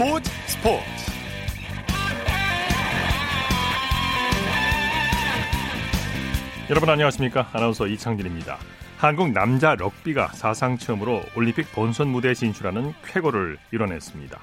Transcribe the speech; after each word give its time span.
스포츠 0.00 0.30
스포츠. 0.46 0.82
여러분 6.70 6.88
안녕하십니까? 6.88 7.50
아나운서 7.52 7.86
이창진입니다. 7.86 8.56
한국 8.96 9.30
남자 9.32 9.74
럭비가 9.74 10.28
사상 10.28 10.78
처음으로 10.78 11.20
올림픽 11.36 11.70
본선 11.72 12.08
무대에 12.08 12.32
진출하는 12.32 12.94
쾌거를 13.04 13.58
이뤄냈습니다. 13.72 14.40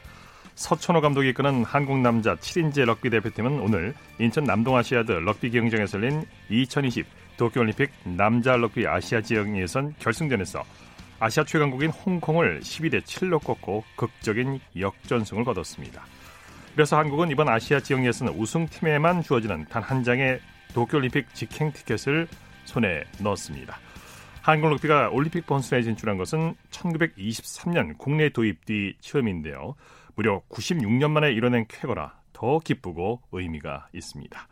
서천호 0.53 1.01
감독이 1.01 1.29
이끄는 1.29 1.63
한국 1.63 2.01
남자 2.01 2.35
7인제 2.35 2.85
럭비 2.85 3.09
대표팀은 3.09 3.59
오늘 3.59 3.95
인천 4.19 4.43
남동아시아드 4.43 5.11
럭비 5.11 5.49
경쟁에서 5.49 5.97
열린 5.97 6.23
2020 6.51 7.03
도쿄올림픽 7.37 7.89
남자 8.03 8.57
럭비 8.57 8.85
아시아 8.85 9.21
지역 9.21 9.57
예선 9.57 9.95
결승전에서 9.97 10.63
아시아 11.19 11.43
최강국인 11.43 11.89
홍콩을 11.89 12.59
12대 12.59 13.01
7로 13.01 13.43
꺾고 13.43 13.83
극적인 13.95 14.59
역전승을 14.79 15.43
거뒀습니다. 15.45 16.05
그래서 16.73 16.97
한국은 16.97 17.31
이번 17.31 17.49
아시아 17.49 17.79
지역 17.79 18.05
예선 18.05 18.27
우승팀에만 18.29 19.23
주어지는 19.23 19.65
단 19.65 19.81
한 19.81 20.03
장의 20.03 20.39
도쿄올림픽 20.73 21.33
직행 21.33 21.71
티켓을 21.71 22.27
손에 22.65 23.03
넣었습니다. 23.19 23.79
한국 24.41 24.69
럭비가 24.69 25.09
올림픽 25.09 25.47
본선에 25.47 25.81
진출한 25.81 26.17
것은 26.17 26.53
1923년 26.69 27.97
국내 27.97 28.29
도입 28.29 28.65
뒤 28.65 28.95
처음인데요. 28.99 29.75
무려 30.15 30.41
96년 30.49 31.09
만에 31.11 31.31
이뤄낸 31.31 31.65
쾌거라 31.67 32.19
더 32.31 32.59
기쁘고 32.59 33.21
의미가 33.31 33.87
있습니다. 33.93 34.47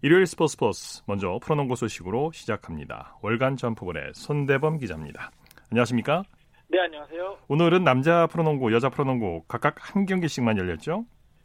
일요일 0.00 0.26
스포츠 0.26 0.52
스포츠 0.52 1.02
먼저 1.06 1.38
프로농구 1.42 1.76
소식으로 1.76 2.32
시작합니다. 2.32 3.16
월간 3.20 3.56
점프볼의 3.56 4.12
손대범 4.14 4.78
기자입니다. 4.78 5.30
안녕하십니까? 5.70 6.22
네, 6.68 6.80
안녕하세요. 6.80 7.38
오늘은 7.48 7.84
남자 7.84 8.26
프로농구, 8.26 8.72
여자 8.72 8.88
프로농구 8.88 9.44
각각 9.48 9.76
한 9.78 10.06
경기씩만 10.06 10.58
열렸죠? 10.58 11.04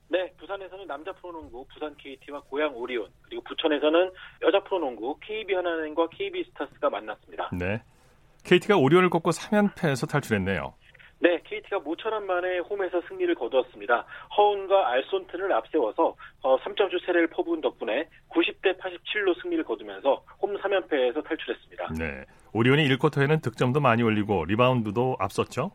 네, 0.10 0.32
부산에서는 0.38 0.88
남자 0.88 1.12
프로농구 1.14 1.66
부산 1.74 1.96
KT와 1.98 2.42
고양 2.42 2.76
오리온 2.76 3.08
그리고 3.24 3.44
부천에서는 3.44 4.12
여자 4.46 4.64
프로농구 4.64 5.20
KB 5.22 5.54
하나은행과 5.56 6.08
KB 6.10 6.44
스타스가 6.46 6.90
만났습니다. 6.90 7.50
네. 7.54 7.82
KT가 8.44 8.78
오리온을 8.78 9.10
꺾고 9.10 9.32
3연패에서 9.32 10.10
탈출했네요. 10.10 10.74
네, 11.24 11.40
KT가 11.46 11.80
모처럼 11.80 12.28
만에 12.28 12.60
홈에서 12.60 13.02
승리를 13.08 13.34
거두었습니다. 13.36 14.06
허운과 14.36 14.90
알손튼을 14.92 15.54
앞세워서 15.54 16.18
3점슛 16.42 16.96
어, 16.96 17.00
세례를 17.06 17.28
퍼부은 17.28 17.62
덕분에 17.62 18.10
90대 18.30 18.78
87로 18.78 19.42
승리를 19.42 19.64
거두면서 19.64 20.22
홈 20.42 20.58
3연패에서 20.58 21.24
탈출했습니다. 21.24 21.94
네, 21.98 22.26
오리온이 22.52 22.86
1쿼터에는 22.90 23.42
득점도 23.42 23.80
많이 23.80 24.04
올리고 24.04 24.44
리바운드도 24.44 25.16
앞섰죠? 25.18 25.72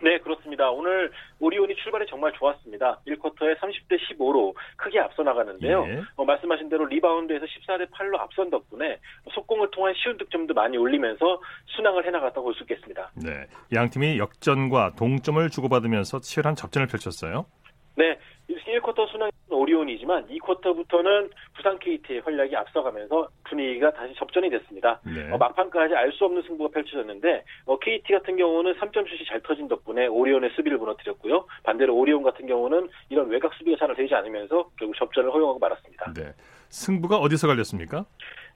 네, 0.00 0.18
그렇습니다. 0.18 0.70
오늘 0.70 1.10
오리온이 1.40 1.74
출발이 1.76 2.06
정말 2.08 2.32
좋았습니다. 2.32 3.00
1쿼터에 3.06 3.56
30대 3.58 3.98
15로 3.98 4.54
크게 4.76 4.98
앞서 4.98 5.22
나가는데요. 5.22 5.84
예. 5.88 6.02
어, 6.16 6.24
말씀하신 6.24 6.68
대로 6.68 6.84
리바운드에서 6.86 7.46
14대 7.46 7.90
8로 7.90 8.18
앞선 8.18 8.50
덕분에 8.50 8.98
속공을 9.32 9.70
통한 9.70 9.94
쉬운 9.96 10.16
득점도 10.18 10.54
많이 10.54 10.76
올리면서 10.76 11.40
순항을 11.66 12.06
해나갔다고 12.06 12.42
볼 12.42 12.54
수 12.54 12.62
있겠습니다. 12.64 13.10
네, 13.14 13.46
양 13.72 13.88
팀이 13.90 14.18
역전과 14.18 14.92
동점을 14.96 15.48
주고받으면서 15.48 16.20
치열한 16.20 16.54
접전을 16.54 16.86
펼쳤어요. 16.86 17.46
네, 17.94 18.18
1쿼터 18.48 19.08
순항 19.10 19.30
오리온이지만 19.50 20.28
2쿼터부터는 20.28 21.30
부산 21.54 21.78
KT의 21.78 22.20
활약이 22.20 22.56
앞서가면서 22.56 23.28
분위기가 23.44 23.92
다시 23.92 24.14
접전이 24.14 24.48
됐습니다. 24.50 25.00
네. 25.04 25.30
어, 25.30 25.36
막판까지 25.38 25.94
알 25.94 26.12
수 26.12 26.24
없는 26.26 26.42
승부가 26.42 26.70
펼쳐졌는데 26.72 27.44
어, 27.66 27.78
KT 27.78 28.12
같은 28.12 28.36
경우는 28.36 28.74
3점 28.74 29.08
슛이 29.08 29.24
잘 29.26 29.40
터진 29.42 29.68
덕분에 29.68 30.06
오리온의 30.06 30.50
수비를 30.56 30.78
무너뜨렸고요. 30.78 31.46
반대로 31.62 31.96
오리온 31.96 32.22
같은 32.22 32.46
경우는 32.46 32.88
이런 33.08 33.28
외곽 33.28 33.54
수비가 33.54 33.76
잘 33.78 33.94
되지 33.94 34.14
않으면서 34.14 34.70
결국 34.78 34.96
접전을 34.96 35.30
허용하고 35.32 35.58
말았습니다. 35.58 36.12
네. 36.14 36.32
승부가 36.68 37.18
어디서 37.18 37.46
갈렸습니까? 37.48 38.06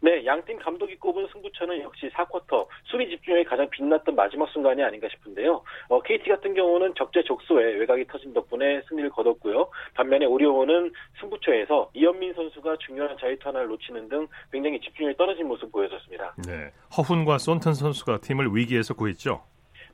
네, 0.00 0.24
양팀 0.24 0.58
감독이 0.58 0.96
꼽은 0.96 1.26
승부처는 1.32 1.80
역시 1.82 2.08
4쿼터 2.10 2.66
수비 2.84 3.08
집중력이 3.08 3.48
가장 3.48 3.68
빛났던 3.70 4.14
마지막 4.14 4.48
순간이 4.50 4.82
아닌가 4.82 5.08
싶은데요. 5.08 5.62
어, 5.88 6.02
KT 6.02 6.28
같은 6.28 6.54
경우는 6.54 6.94
적재 6.96 7.22
적소에 7.22 7.74
외곽이 7.74 8.06
터진 8.06 8.32
덕분에 8.32 8.82
승리를 8.88 9.10
거뒀고요. 9.10 9.68
반면에 9.94 10.26
오리온은 10.26 10.92
승부처에서 11.20 11.90
이현민 11.94 12.34
선수가 12.34 12.76
중요한 12.78 13.16
자유투 13.18 13.48
하나를 13.48 13.68
놓치는 13.68 14.08
등 14.08 14.26
굉장히 14.52 14.80
집중력이 14.80 15.16
떨어진 15.16 15.48
모습 15.48 15.70
보여줬습니다. 15.72 16.34
네, 16.46 16.72
허훈과 16.96 17.38
손튼 17.38 17.74
선수가 17.74 18.18
팀을 18.18 18.48
위기에서 18.54 18.94
구했죠. 18.94 19.42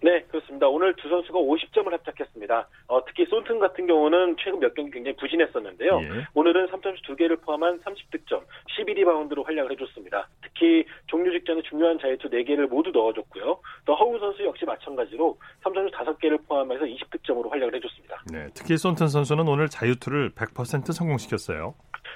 네, 0.02 0.22
그렇습니다. 0.28 0.68
오늘 0.68 0.94
두 0.96 1.08
선수가 1.08 1.38
50점을 1.38 1.88
합작했습니다. 1.90 2.68
어, 2.88 3.04
특히 3.04 3.24
손튼 3.26 3.60
같은 3.60 3.86
경우는 3.86 4.36
최근 4.42 4.58
몇 4.58 4.74
경기 4.74 4.90
굉장히 4.90 5.16
부진했었는데요. 5.16 6.00
예. 6.02 6.26
오늘은 6.34 6.66
3점슛 6.66 7.04
2개를 7.04 7.40
포함한 7.42 7.80
30득점, 7.80 8.42
12리바운드로 8.76 9.44
활약을 9.46 9.70
해줬습니다. 9.72 10.28
특히 10.42 10.84
종료 11.06 11.30
직전에 11.30 11.62
중요한 11.62 11.98
자유투 12.00 12.28
4개를 12.30 12.68
모두 12.68 12.90
넣어줬고요. 12.90 13.60
또 13.84 13.94
허우 13.94 14.18
선수 14.18 14.44
역시 14.44 14.64
마찬가지로 14.64 15.38
3점슛 15.62 15.92
5개를 15.92 16.46
포함해서 16.48 16.84
20득점으로 16.84 17.48
활약을 17.50 17.76
해줬습니다. 17.76 18.22
네, 18.32 18.48
특히 18.54 18.76
손튼 18.76 19.06
선수는 19.06 19.46
오늘 19.46 19.68
자유투를 19.68 20.30
100% 20.30 20.92
성공시켰어요. 20.92 21.74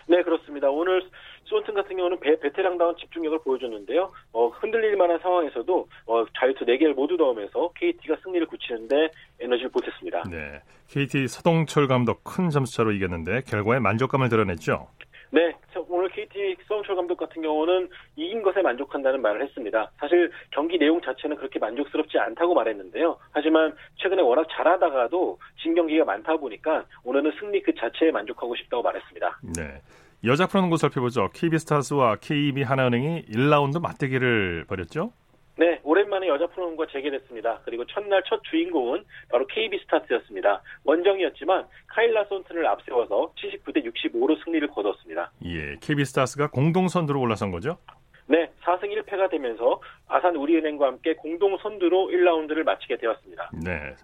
네, 0.09 0.23
그렇습니다. 0.23 0.71
오늘 0.71 1.03
수원튼 1.47 1.75
같은 1.75 1.97
경우는 1.97 2.21
베, 2.21 2.39
베테랑다운 2.39 2.97
집중력을 2.97 3.39
보여줬는데요. 3.41 4.13
어, 4.33 4.49
흔들릴 4.49 4.97
만한 4.97 5.19
상황에서도 5.21 5.89
어, 6.07 6.25
자유투 6.39 6.65
4개를 6.65 6.95
모두 6.95 7.17
넣으면서 7.17 7.71
KT가 7.77 8.17
승리를 8.23 8.47
굳히는데 8.47 9.11
에너지를 9.41 9.71
보탰습니다. 9.71 10.25
네, 10.31 10.61
KT 10.89 11.29
서동철 11.29 11.87
감독 11.87 12.23
큰 12.25 12.51
점수차로 12.51 12.93
이겼는데 12.93 13.43
결과에 13.43 13.79
만족감을 13.79 14.29
드러냈죠. 14.29 14.89
네, 15.31 15.53
오늘 15.89 16.09
KT 16.09 16.57
서동철 16.67 16.97
감독 16.97 17.17
같은 17.17 17.43
경우는 17.43 17.89
이긴 18.17 18.43
것에 18.43 18.63
만족한다는 18.63 19.23
말을 19.23 19.43
했습니다. 19.43 19.91
사실 19.99 20.31
경기 20.51 20.79
내용 20.79 21.01
자체는 21.01 21.37
그렇게 21.37 21.59
만족스럽지 21.59 22.19
않다고 22.19 22.55
말했는데요. 22.55 23.19
하지만 23.31 23.75
최근에 23.97 24.23
워낙 24.23 24.47
잘하다가도 24.51 25.39
진 25.63 25.75
경기가 25.75 26.05
많다 26.05 26.37
보니까 26.37 26.85
오늘은 27.05 27.33
승리 27.39 27.63
그 27.63 27.75
자체에 27.75 28.11
만족하고 28.11 28.57
싶다고 28.57 28.83
말했습니다. 28.83 29.41
네. 29.57 29.81
여자 30.25 30.47
프로농구 30.47 30.77
살펴보죠. 30.77 31.29
KB스타즈와 31.35 32.17
KB 32.17 32.63
하나은행이 32.63 33.27
1라운드 33.27 33.81
맞대결을 33.81 34.65
벌였죠? 34.67 35.13
네, 35.59 35.81
오랜만에 35.85 36.29
여자 36.29 36.47
프로농구가 36.49 36.91
재개됐습니다. 36.93 37.61
그리고 37.65 37.87
첫날 37.87 38.23
첫 38.29 38.43
주인공은 38.51 39.05
바로 39.31 39.47
KB스타즈였습니다. 39.47 40.63
원정이었지만 40.85 41.67
카일라 41.87 42.25
손튼을 42.25 42.67
앞세워서 42.67 43.33
79대 43.37 43.85
65로 43.87 44.43
승리를 44.45 44.67
거뒀습니다. 44.69 45.31
예, 45.45 45.77
KB스타즈가 45.81 46.49
공동 46.49 46.89
선두로 46.89 47.21
올라선 47.21 47.51
거죠? 47.51 47.79
네, 48.27 48.51
4승 48.65 48.91
1패가 48.91 49.31
되면서 49.31 49.81
아산 50.09 50.37
우리은행과 50.37 50.87
함께 50.87 51.15
공동 51.15 51.57
선두로 51.59 52.09
1라운드를 52.09 52.65
마치게 52.65 52.99
되었습니다. 52.99 53.51
네. 53.65 53.95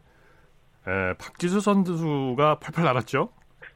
에, 0.87 1.15
박지수 1.19 1.61
선수가 1.61 2.61
펄펄 2.61 2.85
날았죠? 2.85 3.31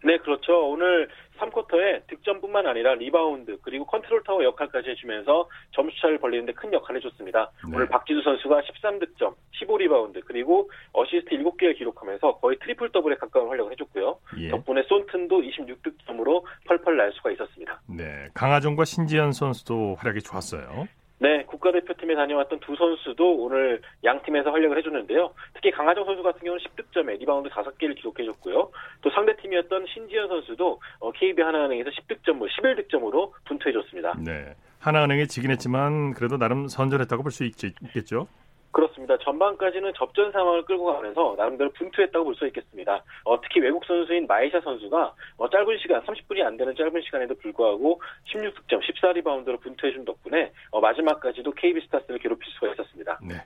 네, 0.05 0.17
그렇죠. 0.19 0.71
오늘 0.71 1.09
3쿼터에 1.39 2.07
득점뿐만 2.07 2.67
아니라 2.67 2.95
리바운드 2.95 3.59
그리고 3.63 3.85
컨트롤 3.87 4.23
타워 4.25 4.43
역할까지 4.45 4.91
해주면서 4.91 5.49
점수차를 5.73 6.19
벌리는데 6.19 6.53
큰 6.53 6.73
역할을 6.73 7.01
해줬습니다. 7.01 7.51
네. 7.69 7.77
오늘 7.77 7.89
박지수 7.89 8.23
선수가 8.23 8.63
13득점, 8.63 9.35
15리바운드 9.61 10.23
그리고 10.27 10.71
어시스트 10.93 11.37
7개를 11.37 11.77
기록하면서 11.77 12.39
거의 12.39 12.59
트리플 12.59 12.91
더블에 12.93 13.17
가까운 13.17 13.49
활약을 13.49 13.73
해줬고요. 13.73 14.19
예. 14.39 14.49
덕분에 14.51 14.83
손튼도 14.85 15.41
26득점으로 15.41 16.45
펄펄 16.67 16.97
날 16.97 17.13
수가 17.13 17.31
있었습니다. 17.33 17.81
네, 17.89 18.29
강아정과 18.35 18.85
신지현 18.85 19.33
선수도 19.33 19.97
활약이 19.99 20.21
좋았어요. 20.23 20.89
네, 21.19 21.45
국가대표팀에 21.45 22.15
다녀왔던 22.15 22.61
두 22.61 22.77
선수도 22.77 23.37
오늘 23.39 23.81
양 24.05 24.23
팀에서 24.23 24.51
활약을 24.51 24.77
해줬는데요. 24.79 25.33
특히 25.55 25.71
강아정 25.71 26.05
선수 26.05 26.23
같은 26.23 26.41
경우는 26.45 26.63
10득점에 26.65 27.19
리바운드 27.19 27.49
5개를 27.49 27.97
기록해줬고요. 27.97 28.71
또 29.01 29.11
상대팀이었던 29.11 29.87
신지현 29.95 30.29
선수도 30.29 30.81
KB 31.15 31.43
어, 31.43 31.47
하나은행에서 31.47 31.91
10득점, 31.91 32.47
11득점으로 32.49 33.33
분투해줬습니다. 33.47 34.15
네, 34.25 34.55
하나은행이 34.81 35.27
지긴 35.29 35.51
했지만 35.51 36.13
그래도 36.13 36.37
나름 36.37 36.69
선전했다고 36.69 37.23
볼 37.23 37.33
수 37.33 37.45
있겠죠? 37.45 38.29
그렇습니다. 38.71 39.17
전반까지는 39.19 39.93
접전 39.97 40.33
상황을 40.33 40.65
끌고 40.65 40.85
가면서 40.85 41.35
나름대로 41.37 41.71
분투했다고 41.73 42.25
볼 42.25 42.37
수 42.37 42.47
있겠습니다. 42.49 43.03
어, 43.25 43.41
특히 43.41 43.61
외국 43.61 43.85
선수인 43.87 44.27
마이샤 44.27 44.61
선수가 44.61 45.15
어, 45.39 45.49
짧은 45.49 45.79
시간, 45.79 46.03
30분이 46.03 46.43
안 46.43 46.57
되는 46.57 46.75
짧은 46.77 47.01
시간에도 47.03 47.35
불구하고 47.37 48.01
16득점, 48.33 48.83
14리바운드로 48.83 49.61
분투해준 49.63 50.05
덕분에 50.05 50.53
어, 50.71 50.81
마지막까지도 50.81 51.53
KB스타즈를 51.53 52.19
괴롭힐 52.19 52.53
수가 52.53 52.73
있었습니다. 52.73 53.19
네. 53.23 53.37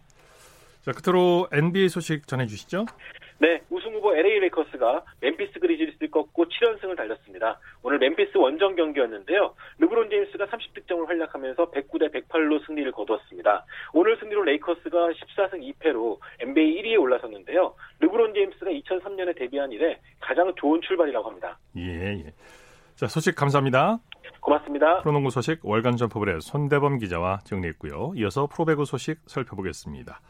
자, 0.83 0.93
끝으로 0.93 1.47
NBA 1.53 1.89
소식 1.89 2.27
전해주시죠. 2.27 2.87
네, 3.39 3.63
우승 3.71 3.95
후보 3.95 4.15
LA 4.15 4.41
레이커스가 4.41 5.03
멤피스 5.21 5.61
그리즐리스를 5.61 6.11
꺾고 6.11 6.45
7연승을 6.45 6.97
달렸습니다. 6.97 7.59
오늘 7.83 7.99
멤피스 7.99 8.37
원정 8.37 8.77
경기였는데요. 8.77 9.55
르브론 9.79 10.11
제임스가 10.11 10.47
30득점을 10.47 11.07
활약하면서 11.07 11.71
109대 11.71 12.13
108로 12.13 12.65
승리를 12.67 12.93
거두었습니다. 12.93 13.65
오늘 13.95 14.19
승리로 14.19 14.43
레이커스가 14.43 15.09
14승 15.13 15.75
2패로 15.75 16.19
NBA 16.41 16.83
1위에 16.83 17.01
올라섰는데요. 17.01 17.75
르 17.99 18.07
르브론 18.07 18.35
제임스가 18.35 18.71
2003년에 18.71 19.39
데뷔한 19.39 19.73
이래 19.73 19.99
가장 20.21 20.53
좋은 20.57 20.81
출발이라고 20.83 21.29
합니다. 21.29 21.59
예, 21.77 21.83
예. 21.83 22.33
자, 22.95 23.07
소식 23.07 23.35
감사합니다. 23.37 23.99
고맙습니다. 24.41 25.01
프로농구 25.01 25.31
소식 25.31 25.65
월간 25.65 25.97
점프볼의 25.97 26.43
손대범 26.43 26.99
기자와 26.99 27.39
정리했고요. 27.45 28.13
이어서 28.17 28.47
프로배구 28.47 28.85
소식 28.85 29.21
살펴보겠습니다. 29.27 30.21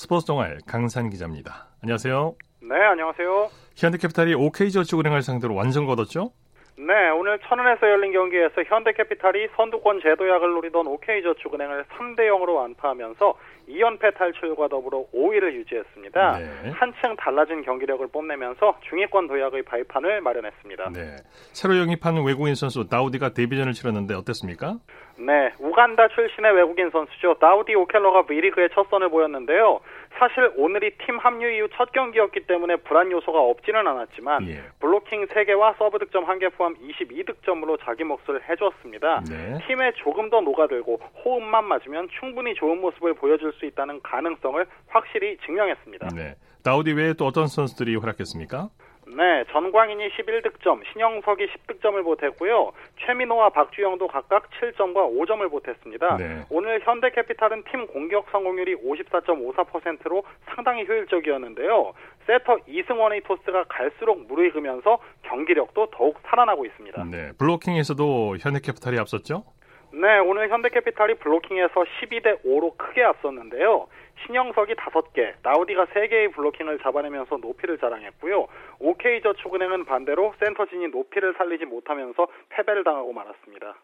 스포츠 0.00 0.24
동아의 0.24 0.60
강산 0.66 1.10
기자입니다. 1.10 1.68
안녕하세요. 1.82 2.34
네, 2.62 2.74
안녕하세요. 2.74 3.50
현대캐피탈이 3.76 4.32
OK저축은행을 4.32 5.20
상대로 5.20 5.54
완전 5.54 5.84
거뒀죠? 5.84 6.32
네, 6.80 7.10
오늘 7.10 7.38
천안에서 7.40 7.90
열린 7.90 8.10
경기에서 8.12 8.62
현대캐피탈이 8.64 9.48
선두권 9.54 10.00
제도약을 10.00 10.50
노리던 10.52 10.86
OK저축은행을 10.86 11.84
3대 11.84 12.20
0으로 12.20 12.54
완파하면서 12.54 13.34
2연패 13.68 14.16
탈출과 14.16 14.68
더불어 14.68 15.04
5위를 15.14 15.52
유지했습니다. 15.52 16.38
네. 16.38 16.70
한층 16.70 17.16
달라진 17.16 17.62
경기력을 17.62 18.06
뽐내면서 18.08 18.78
중위권 18.88 19.28
도약의 19.28 19.64
발판을 19.64 20.22
마련했습니다. 20.22 20.90
네. 20.94 21.16
새로 21.52 21.76
영입한 21.76 22.24
외국인 22.24 22.54
선수 22.54 22.88
다우디가 22.88 23.34
데뷔전을 23.34 23.74
치렀는데 23.74 24.14
어땠습니까? 24.14 24.78
네, 25.18 25.52
우간다 25.58 26.08
출신의 26.08 26.56
외국인 26.56 26.88
선수죠. 26.88 27.34
다우디 27.34 27.74
오켈로가 27.74 28.22
V리그의 28.22 28.70
첫 28.72 28.88
선을 28.88 29.10
보였는데요. 29.10 29.80
사실 30.20 30.52
오늘이 30.56 30.90
팀 30.98 31.18
합류 31.18 31.48
이후 31.48 31.66
첫 31.74 31.92
경기였기 31.92 32.40
때문에 32.40 32.76
불안 32.76 33.10
요소가 33.10 33.40
없지는 33.40 33.86
않았지만 33.86 34.46
예. 34.48 34.62
블로킹 34.78 35.26
3개와 35.28 35.78
서브 35.78 35.98
득점 35.98 36.26
1개 36.26 36.54
포함 36.54 36.74
22득점으로 36.74 37.78
자기 37.82 38.04
몫을 38.04 38.46
해주었습니다. 38.46 39.24
네. 39.30 39.58
팀에 39.66 39.92
조금 39.96 40.28
더 40.28 40.42
녹아들고 40.42 41.00
호흡만 41.24 41.64
맞으면 41.64 42.08
충분히 42.18 42.54
좋은 42.54 42.82
모습을 42.82 43.14
보여줄 43.14 43.54
수 43.54 43.64
있다는 43.64 44.02
가능성을 44.02 44.66
확실히 44.88 45.38
증명했습니다. 45.46 46.08
네. 46.14 46.34
다우디 46.62 46.92
외에 46.92 47.14
또 47.14 47.24
어떤 47.24 47.46
선수들이 47.46 47.96
활약했습니까? 47.96 48.68
네, 49.16 49.44
전광인이 49.50 50.08
11득점, 50.10 50.80
신영석이 50.92 51.48
10득점을 51.48 52.02
보탰고요. 52.04 52.72
최민호와 53.00 53.50
박주영도 53.50 54.06
각각 54.06 54.48
7점과 54.60 55.10
5점을 55.12 55.50
보탰습니다. 55.50 56.16
네. 56.16 56.44
오늘 56.50 56.80
현대캐피탈은 56.80 57.64
팀 57.70 57.86
공격 57.86 58.26
성공률이 58.30 58.76
54.54%로 58.76 60.22
상당히 60.46 60.86
효율적이었는데요. 60.86 61.92
세터 62.26 62.58
이승원의 62.66 63.22
토스가 63.22 63.64
갈수록 63.64 64.26
무르익으면서 64.26 64.98
경기력도 65.22 65.90
더욱 65.90 66.18
살아나고 66.26 66.64
있습니다. 66.66 67.04
네, 67.04 67.32
블로킹에서도 67.38 68.36
현대캐피탈이 68.38 68.98
앞섰죠? 69.00 69.44
네, 69.92 70.18
오늘 70.18 70.48
현대캐피탈이 70.50 71.14
블로킹에서 71.14 71.74
12대 71.74 72.44
5로 72.44 72.76
크게 72.76 73.02
앞섰는데요. 73.02 73.88
신영석이 74.26 74.74
5개, 74.74 75.34
다우디가 75.42 75.86
3개의 75.86 76.34
블로킹을 76.34 76.78
잡아내면서 76.80 77.36
높이를 77.38 77.78
자랑했고요. 77.78 78.46
OK저축은행은 78.78 79.84
반대로 79.84 80.34
센터진이 80.40 80.88
높이를 80.88 81.34
살리지 81.36 81.64
못하면서 81.66 82.26
패배를 82.50 82.84
당하고 82.84 83.12
말았습니다. 83.12 83.76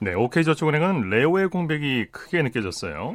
네, 0.00 0.14
OK저축은행은 0.14 1.10
레오의 1.10 1.48
공백이 1.48 2.06
크게 2.12 2.42
느껴졌어요. 2.42 3.14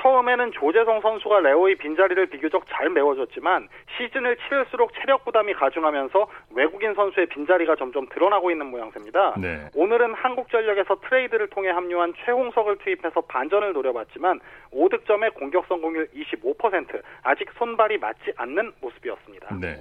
처음에는 0.00 0.52
조재성 0.52 1.00
선수가 1.00 1.40
레오의 1.40 1.76
빈자리를 1.76 2.26
비교적 2.26 2.64
잘 2.68 2.90
메워줬지만 2.90 3.68
시즌을 3.96 4.36
치를수록 4.36 4.92
체력 4.94 5.24
부담이 5.24 5.54
가중하면서 5.54 6.26
외국인 6.54 6.94
선수의 6.94 7.26
빈자리가 7.26 7.76
점점 7.76 8.08
드러나고 8.08 8.50
있는 8.50 8.66
모양새입니다. 8.66 9.34
네. 9.38 9.68
오늘은 9.74 10.14
한국전력에서 10.14 11.00
트레이드를 11.08 11.48
통해 11.48 11.70
합류한 11.70 12.14
최홍석을 12.24 12.78
투입해서 12.78 13.20
반전을 13.22 13.72
노려봤지만 13.72 14.40
5득점의 14.72 15.34
공격 15.34 15.66
성공률 15.66 16.08
25% 16.14 17.00
아직 17.22 17.48
손발이 17.58 17.98
맞지 17.98 18.32
않는 18.36 18.72
모습이었습니다. 18.80 19.56
네. 19.60 19.76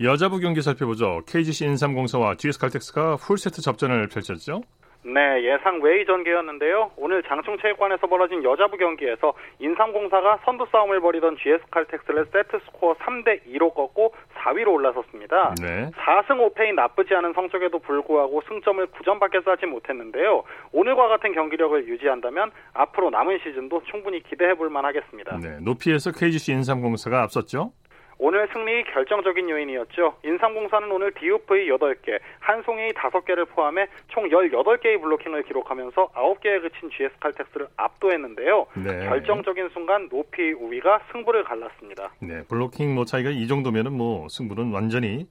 여자부 0.00 0.38
경기 0.38 0.60
살펴보죠. 0.62 1.22
KGC 1.26 1.64
인삼공사와 1.64 2.36
GS칼텍스가 2.36 3.16
풀세트 3.16 3.62
접전을 3.62 4.08
펼쳤죠. 4.08 4.60
네, 5.06 5.44
예상 5.44 5.80
외의 5.82 6.04
전개였는데요. 6.04 6.90
오늘 6.96 7.22
장충체육관에서 7.22 8.08
벌어진 8.08 8.42
여자부 8.42 8.76
경기에서 8.76 9.34
인삼공사가 9.60 10.40
선두 10.44 10.66
싸움을 10.72 11.00
벌이던 11.00 11.36
GS칼텍스를 11.36 12.26
세트 12.32 12.58
스코어 12.66 12.94
3대 12.94 13.40
2로 13.46 13.72
꺾고 13.72 14.12
4위로 14.34 14.72
올라섰습니다. 14.72 15.54
네. 15.62 15.90
4승 15.92 16.52
5패인 16.52 16.74
나쁘지 16.74 17.14
않은 17.14 17.34
성적에도 17.34 17.78
불구하고 17.78 18.42
승점을 18.48 18.84
9점밖에 18.88 19.44
쌓지 19.44 19.66
못했는데요. 19.66 20.42
오늘과 20.72 21.06
같은 21.06 21.32
경기력을 21.32 21.86
유지한다면 21.86 22.50
앞으로 22.74 23.10
남은 23.10 23.38
시즌도 23.44 23.82
충분히 23.84 24.20
기대해 24.24 24.54
볼 24.54 24.70
만하겠습니다. 24.70 25.38
네, 25.38 25.58
높이에서 25.60 26.10
KGC 26.10 26.50
인삼공사가 26.52 27.22
앞섰죠? 27.22 27.70
오늘 28.18 28.48
승리 28.52 28.82
결정적인 28.84 29.50
요인이었죠. 29.50 30.16
인삼공사는 30.24 30.90
오늘 30.90 31.12
DUV 31.12 31.68
8개, 31.68 32.18
한송이 32.40 32.92
5개를 32.92 33.46
포함해 33.48 33.86
총 34.08 34.28
18개의 34.28 35.00
블로킹을 35.00 35.42
기록하면서 35.42 36.08
9개에 36.08 36.62
그친 36.62 36.90
GS칼텍스를 36.90 37.68
압도했는데요. 37.76 38.66
네. 38.76 39.06
결정적인 39.06 39.68
순간 39.70 40.08
높이 40.08 40.52
우위가 40.52 41.00
승부를 41.12 41.44
갈랐습니다. 41.44 42.10
네, 42.20 42.42
블로킹 42.48 42.94
뭐 42.94 43.04
차이가 43.04 43.30
이 43.30 43.46
정도면은 43.46 43.92
뭐 43.92 44.28
승부는 44.28 44.72
완전히 44.72 45.26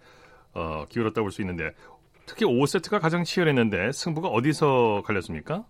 어, 0.54 0.86
기울었다고 0.90 1.26
볼수 1.26 1.42
있는데 1.42 1.72
특히 2.28 2.46
5세트가 2.46 3.02
가장 3.02 3.24
치열했는데 3.24 3.92
승부가 3.92 4.28
어디서 4.28 5.04
갈렸습니까? 5.06 5.64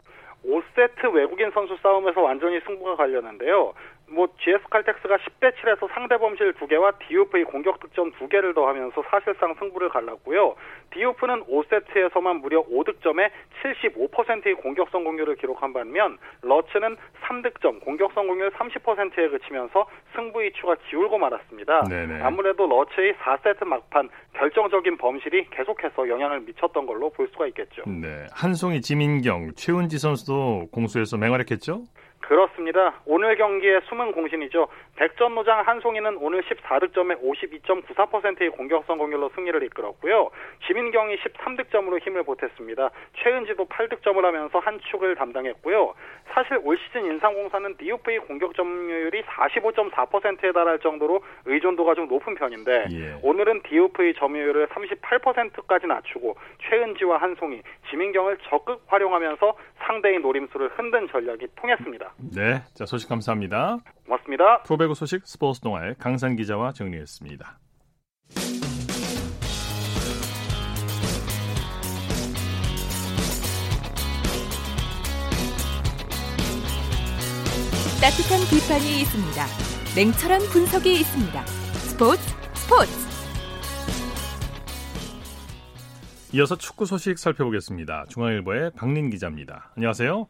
5세트 0.46 1.12
외국인 1.14 1.50
선수 1.52 1.76
싸움에서 1.82 2.22
완전히 2.22 2.60
승부가 2.66 2.96
갈렸는데요. 2.96 3.74
뭐 4.16 4.28
GS 4.40 4.64
칼텍스가 4.70 5.18
10대 5.18 5.54
7에서 5.56 5.90
상대 5.94 6.18
범실 6.18 6.54
2개와 6.54 6.98
디오프의 7.06 7.44
공격 7.44 7.82
득점 7.82 8.14
2개를 8.14 8.56
더하면서 8.56 9.04
사실상 9.12 9.54
승부를 9.60 9.90
갈랐고요. 9.90 10.56
디오프는 10.92 11.44
5세트에서만 11.44 12.40
무려 12.40 12.64
5득점에 12.64 13.30
75%의 13.62 14.56
공격 14.56 14.90
성공률을 14.92 15.36
기록한 15.36 15.74
반면 15.74 16.18
러츠는 16.42 16.96
3득점, 17.24 17.84
공격 17.84 18.14
성공률 18.14 18.52
30%에 18.52 19.28
그치면서 19.28 19.86
승부 20.16 20.42
이추가 20.46 20.76
지울고 20.90 21.18
말았습니다. 21.18 21.84
네네. 21.90 22.22
아무래도 22.22 22.68
러츠의 22.68 23.16
4세트 23.16 23.66
막판 23.66 24.08
결정적인 24.34 24.98
범실이 24.98 25.50
계속해서 25.50 26.08
영향을 26.08 26.40
미쳤던 26.42 26.86
걸로 26.86 27.10
볼 27.10 27.28
수가 27.34 27.48
있겠죠. 27.48 27.84
네. 27.86 28.28
한송이 28.32 28.80
지민경, 28.80 29.52
최은지 29.56 29.98
선수도 29.98 30.68
공수에서 30.72 31.18
맹활약했죠? 31.18 31.84
그렇습니다. 32.28 33.02
오늘 33.06 33.36
경기의 33.38 33.82
숨은 33.88 34.12
공신이죠. 34.12 34.68
백전 34.96 35.36
노장 35.36 35.62
한송이는 35.66 36.18
오늘 36.22 36.42
14득점에 36.44 37.22
52.94%의 37.22 38.50
공격 38.52 38.86
성 38.86 38.98
공률로 38.98 39.30
승리를 39.36 39.62
이끌었고요. 39.64 40.30
지민경이 40.68 41.18
13득점으로 41.18 42.00
힘을 42.02 42.24
보탰습니다. 42.24 42.90
최은지도 43.18 43.66
8득점을 43.66 44.22
하면서 44.22 44.60
한 44.60 44.80
축을 44.90 45.16
담당했고요. 45.16 45.94
사실 46.34 46.60
올 46.64 46.78
시즌 46.78 47.06
인상공사는 47.06 47.76
DUV 47.78 48.20
공격 48.20 48.56
점유율이 48.56 49.24
45.4%에 49.24 50.52
달할 50.54 50.80
정도로 50.80 51.22
의존도가 51.46 51.96
좀 51.96 52.08
높은 52.08 52.36
편인데 52.36 52.86
예. 52.92 53.20
오늘은 53.22 53.64
DUV 53.64 54.14
점유율을 54.18 54.68
38%까지 54.68 55.88
낮추고 55.88 56.36
최은지와 56.70 57.18
한송이, 57.18 57.62
지민경을 57.90 58.38
적극 58.50 58.84
활용하면서 58.88 59.56
상대의 59.86 60.20
노림수를 60.20 60.70
흔든 60.70 61.08
전략이 61.10 61.48
통했습니다. 61.56 62.14
네, 62.34 62.62
자 62.74 62.86
소식 62.86 63.10
감사합니다. 63.10 63.80
고맙습니다. 64.06 64.64
프로배구 64.64 64.96
소식 64.96 65.26
스포츠 65.26 65.60
동아의 65.62 65.96
강산 65.98 66.36
기자와 66.36 66.74
정리했습니다. 66.74 67.60
따뜻한 78.02 78.40
비판이 78.52 79.02
있습니다. 79.02 79.46
냉철한 79.96 80.42
분석이 80.52 80.94
있습니다. 80.94 81.46
스포츠 81.46 82.22
스포츠. 82.54 82.92
이어서 86.34 86.56
축구 86.56 86.86
소식 86.86 87.18
살펴보겠습니다. 87.18 88.06
중앙일보의 88.10 88.72
박린 88.76 89.10
기자입니다. 89.10 89.72
안녕하세요. 89.76 90.28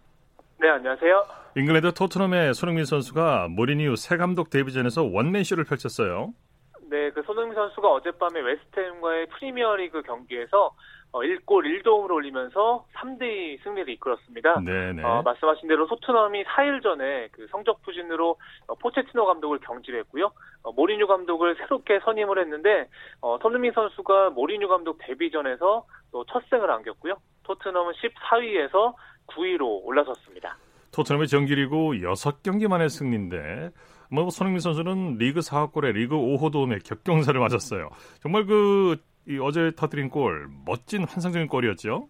네, 0.57 0.69
안녕하세요. 0.69 1.25
잉글랜드 1.57 1.93
토트넘의 1.93 2.53
손흥민 2.53 2.85
선수가 2.85 3.47
모리니우 3.49 3.95
새 3.95 4.17
감독 4.17 4.49
데뷔전에서 4.49 5.03
원맨쇼를 5.03 5.63
펼쳤어요. 5.65 6.33
네, 6.89 7.09
그 7.11 7.21
손흥민 7.23 7.55
선수가 7.55 7.91
어젯밤에 7.91 8.39
웨스트햄과의 8.39 9.27
프리미어리그 9.27 10.01
경기에서 10.03 10.71
어, 11.11 11.19
1골 11.21 11.63
1도움을 11.81 12.11
올리면서 12.11 12.85
3대2 12.93 13.63
승리를 13.63 13.87
이끌었습니다. 13.93 14.59
네네. 14.59 15.01
어, 15.01 15.21
말씀하신 15.23 15.69
대로 15.69 15.87
토트넘이 15.87 16.43
4일 16.43 16.83
전에 16.83 17.29
그 17.31 17.47
성적 17.51 17.81
부진으로 17.83 18.35
어, 18.67 18.75
포체티노 18.75 19.25
감독을 19.25 19.59
경질했고요. 19.59 20.29
어, 20.63 20.71
모리뉴 20.73 21.07
감독을 21.07 21.55
새롭게 21.55 22.01
선임을 22.01 22.37
했는데 22.39 22.89
어, 23.21 23.37
손흥민 23.41 23.71
선수가 23.71 24.31
모리뉴 24.31 24.67
감독 24.67 24.97
데뷔전에서 24.99 25.85
또 26.11 26.25
첫 26.29 26.43
승을 26.49 26.69
안겼고요. 26.69 27.15
토트넘은 27.43 27.93
14위에서 27.93 28.93
9위로 29.27 29.81
올라섰습니다. 29.83 30.57
토트넘의 30.91 31.27
정규리그 31.27 31.75
6경기 31.75 32.67
만에 32.67 32.87
승리인데 32.87 33.71
뭐 34.11 34.29
손흥민 34.29 34.59
선수는 34.59 35.17
리그 35.17 35.41
4골에 35.41 35.93
리그 35.93 36.15
5호 36.15 36.51
도움에 36.51 36.79
격경사를 36.79 37.39
맞았어요. 37.39 37.89
정말 38.21 38.45
그 38.45 38.97
어제 39.41 39.71
터뜨린 39.75 40.09
골 40.09 40.47
멋진 40.65 41.03
환상적인 41.03 41.47
골이었죠. 41.47 42.07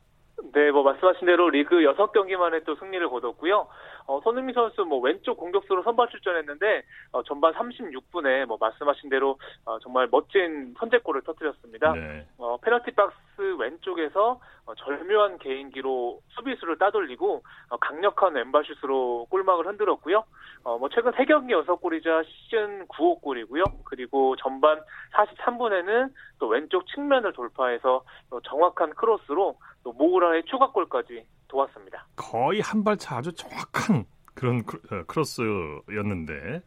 네, 0.53 0.72
뭐 0.72 0.84
말씀하신 0.84 1.25
대로 1.25 1.50
리그 1.50 1.75
6경기 1.75 2.36
만에 2.36 2.62
또 2.63 2.75
승리를 2.75 3.10
거뒀고요. 3.10 3.67
어, 4.07 4.22
손흥민 4.22 4.53
선수 4.53 4.86
뭐 4.86 5.00
왼쪽 5.00 5.38
공격수로 5.38 5.84
선발 5.84 6.10
출전했는데 6.10 6.84
어, 7.12 7.24
전반 7.24 7.53
36분에 7.53 8.45
뭐 8.45 8.57
말씀하신 8.60 9.10
대로 9.10 9.38
어, 9.65 9.79
정말 9.79 10.07
멋진 10.12 10.74
선제골을 10.77 11.24
터뜨렸습니다. 11.24 11.93
네. 11.93 12.25
어, 12.38 12.57
페널티 12.57 12.91
박스 12.91 13.17
왼쪽에서 13.44 14.39
어, 14.65 14.74
절묘한 14.75 15.38
개인기로 15.38 16.22
수비수를 16.30 16.77
따돌리고 16.77 17.44
어, 17.70 17.77
강력한 17.77 18.34
왼발슛으로 18.34 19.27
골망을 19.30 19.68
흔들었고요. 19.68 20.24
어, 20.63 20.77
뭐 20.77 20.89
최근 20.89 21.12
3경기 21.12 21.51
6골이자 21.65 22.25
시즌 22.25 22.88
9호 22.88 23.22
골이고요. 23.22 23.63
그리고 23.86 24.36
전반 24.38 24.82
43분에는 25.13 26.12
또 26.39 26.48
왼쪽 26.48 26.88
측면을 26.88 27.34
돌파해서 27.34 28.04
또 28.30 28.42
정확한 28.42 28.96
크로스로 28.96 29.58
또 29.84 29.94
모우라의 29.94 30.44
추가골까지 30.46 31.25
도왔습니다. 31.48 32.08
거의 32.15 32.62
한 32.62 32.84
발차 32.84 33.18
아주 33.18 33.32
정확한 33.34 34.06
그런 34.34 34.60
어, 34.92 35.04
크로스였는데 35.08 36.62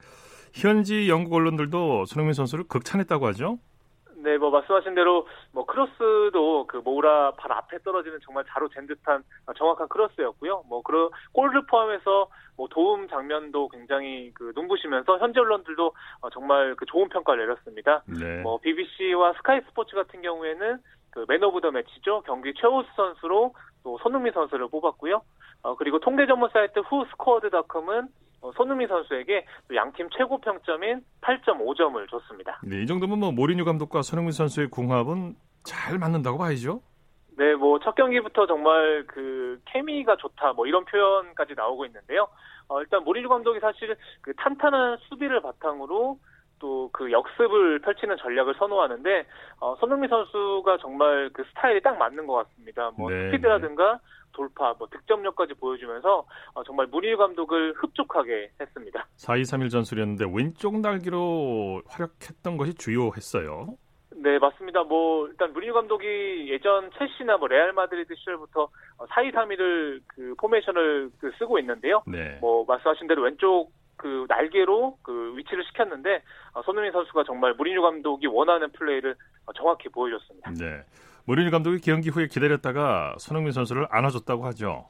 현지 0.55 1.09
영국 1.09 1.35
언론들도 1.35 2.07
손흥민 2.07 2.33
선수를 2.33 2.65
극찬했다고 2.69 3.27
하죠. 3.29 3.59
네, 4.23 4.37
뭐 4.39 4.51
말씀하신 4.51 4.95
대로 4.95 5.27
뭐 5.53 5.65
크로스도 5.67 6.67
그 6.67 6.79
모우라 6.79 7.33
발 7.33 7.53
앞에 7.53 7.79
떨어지는 7.79 8.19
정말 8.25 8.45
자로 8.49 8.69
잰 8.69 8.87
듯한 8.87 9.23
정확한 9.57 9.89
크로스였고요. 9.89 10.65
뭐 10.69 10.83
그런 10.83 11.11
골을 11.33 11.67
포함해서 11.67 12.29
뭐 12.57 12.69
도움 12.69 13.09
장면도 13.09 13.69
굉장히 13.69 14.33
그 14.35 14.53
눈부시면서 14.55 15.19
현지 15.19 15.39
언론들도 15.39 15.93
어, 16.23 16.31
정말 16.31 16.75
그 16.77 16.85
좋은 16.87 17.09
평가를 17.09 17.47
내렸습니다. 17.47 18.03
네. 18.07 18.43
뭐 18.43 18.59
BBC와 18.59 19.35
스카이 19.35 19.61
스포츠 19.69 19.95
같은 19.95 20.23
경우에는 20.23 20.79
그 21.11 21.25
Man 21.29 21.43
of 21.43 21.61
the 21.61 21.71
Match죠. 21.71 22.23
경기 22.23 22.55
최우수 22.55 22.89
선수로 22.95 23.55
또 23.83 23.99
손흥민 23.99 24.33
선수를 24.33 24.69
뽑았고요. 24.69 25.21
어, 25.63 25.77
그리고 25.77 25.99
통계 25.99 26.27
전문 26.27 26.49
사이트 26.51 26.79
후스코어드닷컴은 26.81 28.05
어, 28.05 28.09
손흥민 28.57 28.88
선수에게 28.88 29.45
양팀 29.75 30.09
최고 30.16 30.40
평점인 30.40 31.02
8.5점을 31.21 32.09
줬습니다. 32.09 32.61
네, 32.64 32.83
이 32.83 32.87
정도면 32.87 33.18
뭐 33.18 33.33
모리뉴 33.33 33.64
감독과 33.64 34.02
손흥민 34.02 34.33
선수의 34.33 34.68
궁합은 34.68 35.35
잘 35.64 35.99
맞는다고 35.99 36.38
봐야죠. 36.38 36.80
네, 37.37 37.54
뭐 37.54 37.78
첫 37.80 37.95
경기부터 37.95 38.47
정말 38.47 39.04
그 39.07 39.61
케미가 39.66 40.16
좋다, 40.16 40.52
뭐 40.54 40.66
이런 40.66 40.85
표현까지 40.85 41.54
나오고 41.57 41.87
있는데요. 41.87 42.26
어, 42.68 42.80
일단 42.80 43.04
모리뉴 43.04 43.28
감독이 43.28 43.61
사실 43.61 43.97
그 44.21 44.35
탄탄한 44.35 44.99
수비를 45.09 45.40
바탕으로 45.42 46.18
또 46.61 46.90
그 46.92 47.12
역습을 47.12 47.78
펼치는 47.80 48.16
전략을 48.16 48.54
선호하는데 48.59 49.26
어, 49.61 49.76
손흥민 49.78 50.11
선수가 50.11 50.78
정말 50.78 51.30
그 51.33 51.45
스타일이 51.50 51.80
딱 51.80 51.97
맞는 51.97 52.26
것 52.26 52.35
같습니다. 52.35 52.90
뭐 52.99 53.09
네, 53.11 53.26
스피드라든가 53.30 54.00
돌파, 54.33 54.75
뭐 54.79 54.89
득점력까지 54.91 55.55
보여주면서 55.55 56.27
어, 56.55 56.63
정말 56.65 56.87
무리뉴 56.87 57.17
감독을 57.17 57.75
흡족하게 57.77 58.51
했습니다. 58.61 59.07
4-2-3-1 59.17 59.71
전술이었는데 59.71 60.27
왼쪽 60.33 60.81
날개로 60.81 61.83
활약했던 61.89 62.57
것이 62.57 62.75
주효했어요. 62.75 63.77
네, 64.21 64.39
맞습니다. 64.39 64.83
뭐 64.83 65.29
일단 65.29 65.53
무리뉴 65.53 65.73
감독이 65.73 66.49
예전 66.49 66.91
첼시나 66.99 67.37
뭐 67.37 67.47
레알 67.49 67.73
마드리드 67.73 68.15
시절부터 68.17 68.69
4-2-3-1을 68.99 70.03
그 70.09 70.35
포메이션을 70.39 71.11
그 71.21 71.31
쓰고 71.39 71.59
있는데요. 71.61 72.03
네. 72.07 72.39
뭐 72.41 72.65
말씀하신 72.67 73.07
대로 73.07 73.23
왼쪽 73.23 73.71
그 73.97 74.27
날개로 74.29 74.97
그 75.03 75.37
위치를 75.37 75.65
시켰는데 75.67 76.23
어, 76.55 76.63
손흥민 76.63 76.93
선수가 76.93 77.25
정말 77.25 77.55
무리뉴 77.55 77.83
감독이 77.83 78.27
원하는 78.27 78.71
플레이를 78.73 79.15
어, 79.47 79.53
정확히 79.53 79.89
보여줬습니다. 79.89 80.53
네. 80.53 80.83
무리뉴 81.29 81.51
감독이 81.51 81.79
경기 81.83 82.09
후에 82.09 82.27
기다렸다가 82.27 83.15
손흥민 83.19 83.53
선수를 83.53 83.87
안아줬다고 83.91 84.47
하죠. 84.47 84.89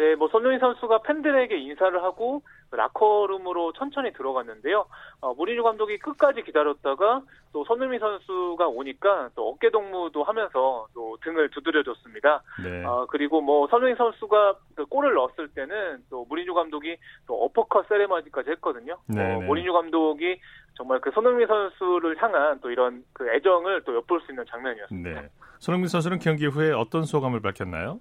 네, 0.00 0.14
뭐 0.14 0.28
손흥민 0.28 0.58
선수가 0.60 1.02
팬들에게 1.02 1.58
인사를 1.58 2.02
하고 2.02 2.40
라커룸으로 2.70 3.74
천천히 3.74 4.14
들어갔는데요. 4.14 4.86
어, 5.20 5.34
무리뉴 5.34 5.62
감독이 5.62 5.98
끝까지 5.98 6.42
기다렸다가 6.42 7.20
또 7.52 7.64
손흥민 7.64 8.00
선수가 8.00 8.66
오니까 8.66 9.28
또 9.34 9.50
어깨 9.50 9.68
동무도 9.68 10.22
하면서 10.22 10.86
또 10.94 11.18
등을 11.22 11.50
두드려줬습니다. 11.50 12.42
네. 12.64 12.82
어, 12.86 13.06
그리고 13.10 13.42
뭐 13.42 13.68
손흥민 13.68 13.94
선수가 13.96 14.54
그 14.76 14.86
골을 14.86 15.12
넣었을 15.12 15.48
때는 15.48 16.02
또 16.08 16.24
무리뉴 16.30 16.54
감독이 16.54 16.96
또 17.26 17.44
어퍼컷 17.44 17.86
세레머니까지 17.88 18.52
했거든요. 18.52 18.96
네, 19.06 19.34
어, 19.34 19.40
무리뉴 19.40 19.70
감독이 19.74 20.40
정말 20.76 20.98
그 21.02 21.10
손흥민 21.10 21.46
선수를 21.46 22.16
향한 22.22 22.58
또 22.62 22.70
이런 22.70 23.04
그 23.12 23.28
애정을 23.28 23.82
또 23.84 23.96
엿볼 23.96 24.22
수 24.22 24.32
있는 24.32 24.46
장면이었습니다. 24.48 25.20
네. 25.20 25.28
손흥민 25.58 25.88
선수는 25.88 26.20
경기 26.20 26.46
후에 26.46 26.72
어떤 26.72 27.02
소감을 27.02 27.40
밝혔나요? 27.40 28.00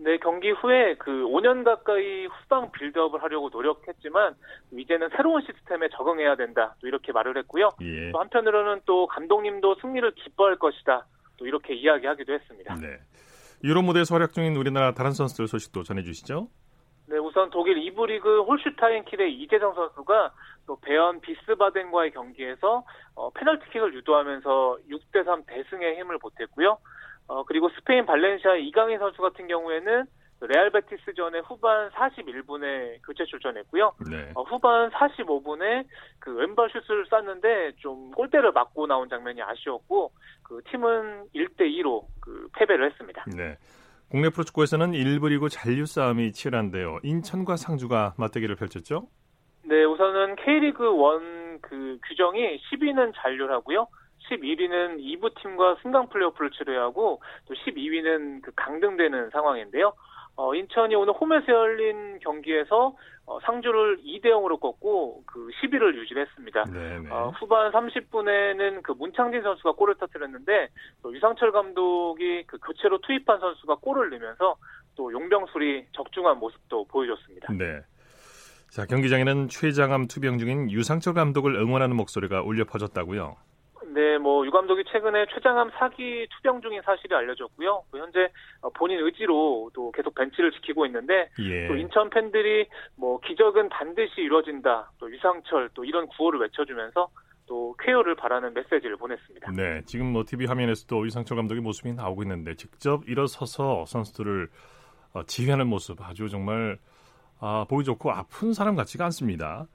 네, 0.00 0.16
경기 0.18 0.50
후에 0.50 0.94
그 0.94 1.10
5년 1.10 1.64
가까이 1.64 2.26
후방 2.26 2.70
빌드업을 2.70 3.20
하려고 3.20 3.48
노력했지만 3.48 4.34
이제는 4.72 5.08
새로운 5.16 5.42
시스템에 5.42 5.88
적응해야 5.88 6.36
된다. 6.36 6.76
또 6.80 6.86
이렇게 6.86 7.10
말을 7.12 7.36
했고요. 7.38 7.70
예. 7.82 8.12
또 8.12 8.20
한편으로는 8.20 8.82
또 8.86 9.08
감독님도 9.08 9.76
승리를 9.80 10.08
기뻐할 10.12 10.56
것이다. 10.56 11.04
또 11.36 11.46
이렇게 11.46 11.74
이야기하기도 11.74 12.32
했습니다. 12.32 12.74
네. 12.76 12.98
유럽 13.64 13.82
무대에서 13.82 14.14
활약 14.14 14.32
중인 14.32 14.54
우리나라 14.54 14.94
다른 14.94 15.10
선수들 15.10 15.48
소식도 15.48 15.82
전해 15.82 16.02
주시죠. 16.02 16.48
네, 17.06 17.16
우선 17.16 17.50
독일 17.50 17.76
2부 17.76 18.06
리그 18.06 18.42
홀슈타인 18.42 19.04
킬의 19.06 19.34
이재성 19.34 19.74
선수가 19.74 20.32
또 20.66 20.78
배언 20.80 21.20
비스바덴과의 21.20 22.12
경기에서 22.12 22.84
어, 23.14 23.30
페널티킥을 23.30 23.94
유도하면서 23.94 24.78
6대3 24.90 25.46
대승의 25.46 25.98
힘을 25.98 26.18
보탰고요. 26.18 26.78
어, 27.28 27.44
그리고 27.44 27.68
스페인 27.70 28.06
발렌시아 28.06 28.56
이강인 28.56 28.98
선수 28.98 29.22
같은 29.22 29.46
경우에는 29.46 30.04
레알 30.40 30.70
베티스전에 30.70 31.40
후반 31.40 31.90
41분에 31.90 33.02
교체 33.04 33.24
출전했고요. 33.24 33.92
네. 34.10 34.30
어, 34.34 34.42
후반 34.42 34.90
45분에 34.90 35.84
그 36.20 36.32
왼발 36.34 36.70
슛을 36.70 37.06
쐈는데 37.06 37.72
좀 37.78 38.12
골대를 38.12 38.52
맞고 38.52 38.86
나온 38.86 39.08
장면이 39.08 39.42
아쉬웠고 39.42 40.12
그 40.42 40.60
팀은 40.70 41.26
1대 41.34 41.60
2로 41.60 42.06
그 42.20 42.48
패배를 42.56 42.90
했습니다. 42.90 43.24
네. 43.36 43.56
국내 44.10 44.30
프로축구에서는 44.30 44.92
1부 44.92 45.28
리그 45.28 45.48
잔류 45.48 45.84
싸움이 45.84 46.32
치열한데요. 46.32 47.00
인천과 47.02 47.56
상주가 47.56 48.14
맞대결을 48.16 48.56
펼쳤죠? 48.56 49.08
네, 49.64 49.84
우선은 49.84 50.36
K리그 50.36 50.84
1 50.84 51.38
그 51.60 51.98
규정이 52.06 52.60
10위는 52.70 53.12
잔류하고요. 53.16 53.88
11위는 54.30 54.98
2부 54.98 55.34
팀과 55.40 55.76
승강 55.82 56.08
플레이오프를 56.08 56.50
치러야하고 56.50 57.20
또 57.46 57.54
12위는 57.54 58.42
그 58.42 58.52
강등되는 58.54 59.30
상황인데요. 59.30 59.92
어, 60.36 60.54
인천이 60.54 60.94
오늘 60.94 61.12
홈에서 61.14 61.52
열린 61.52 62.18
경기에서 62.20 62.94
어, 63.26 63.40
상주를 63.40 63.98
2대 63.98 64.26
0으로 64.26 64.58
꺾고 64.58 65.24
그 65.26 65.50
10위를 65.60 65.94
유지했습니다. 65.96 66.64
어, 67.10 67.32
후반 67.38 67.72
30분에는 67.72 68.82
그 68.82 68.92
문창진 68.92 69.42
선수가 69.42 69.72
골을 69.72 69.96
터뜨렸는데 69.96 70.68
또 71.02 71.14
유상철 71.14 71.52
감독이 71.52 72.44
그 72.46 72.58
교체로 72.58 72.98
투입한 72.98 73.40
선수가 73.40 73.76
골을 73.76 74.10
넣으면서 74.10 74.56
또 74.94 75.12
용병술이 75.12 75.86
적중한 75.92 76.38
모습도 76.38 76.86
보여줬습니다. 76.86 77.52
네. 77.52 77.80
자, 78.70 78.86
경기장에는 78.86 79.48
최장암 79.48 80.06
투병 80.06 80.38
중인 80.38 80.70
유상철 80.70 81.14
감독을 81.14 81.56
응원하는 81.56 81.96
목소리가 81.96 82.42
울려 82.42 82.64
퍼졌다고요. 82.64 83.36
네, 83.98 84.16
뭐 84.16 84.46
유 84.46 84.52
감독이 84.52 84.84
최근에 84.84 85.26
최장암 85.34 85.72
사기 85.76 86.28
투병 86.30 86.62
중인 86.62 86.82
사실이 86.82 87.12
알려졌고요. 87.12 87.82
또 87.90 87.98
현재 87.98 88.30
본인 88.74 89.00
의지로 89.00 89.70
또 89.74 89.90
계속 89.90 90.14
벤치를 90.14 90.52
지키고 90.52 90.86
있는데 90.86 91.28
예. 91.40 91.66
또 91.66 91.74
인천 91.76 92.08
팬들이 92.08 92.68
뭐 92.94 93.18
기적은 93.18 93.68
반드시 93.70 94.20
이루어진다. 94.20 94.92
또 95.00 95.10
유상철 95.12 95.70
또 95.74 95.84
이런 95.84 96.06
구호를 96.06 96.38
외쳐주면서 96.38 97.08
또 97.48 97.74
쾌유를 97.80 98.14
바라는 98.14 98.54
메시지를 98.54 98.96
보냈습니다. 98.98 99.50
네, 99.56 99.82
지금 99.84 100.12
뭐 100.12 100.22
TV 100.24 100.46
화면에서도 100.46 101.04
유상철 101.04 101.36
감독의 101.36 101.60
모습이 101.60 101.92
나오고 101.92 102.22
있는데 102.22 102.54
직접 102.54 103.02
일어서서 103.08 103.84
선수들을 103.86 104.48
어, 105.14 105.22
지휘하는 105.24 105.66
모습 105.66 106.00
아주 106.02 106.28
정말 106.28 106.78
아, 107.40 107.66
보기 107.68 107.82
좋고 107.82 108.12
아픈 108.12 108.52
사람 108.52 108.76
같지가 108.76 109.04
않습니다. 109.06 109.66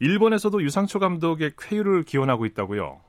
일본에서도 0.00 0.60
유상철 0.60 1.00
감독의 1.00 1.52
쾌유를 1.56 2.02
기원하고 2.02 2.46
있다고요. 2.46 3.00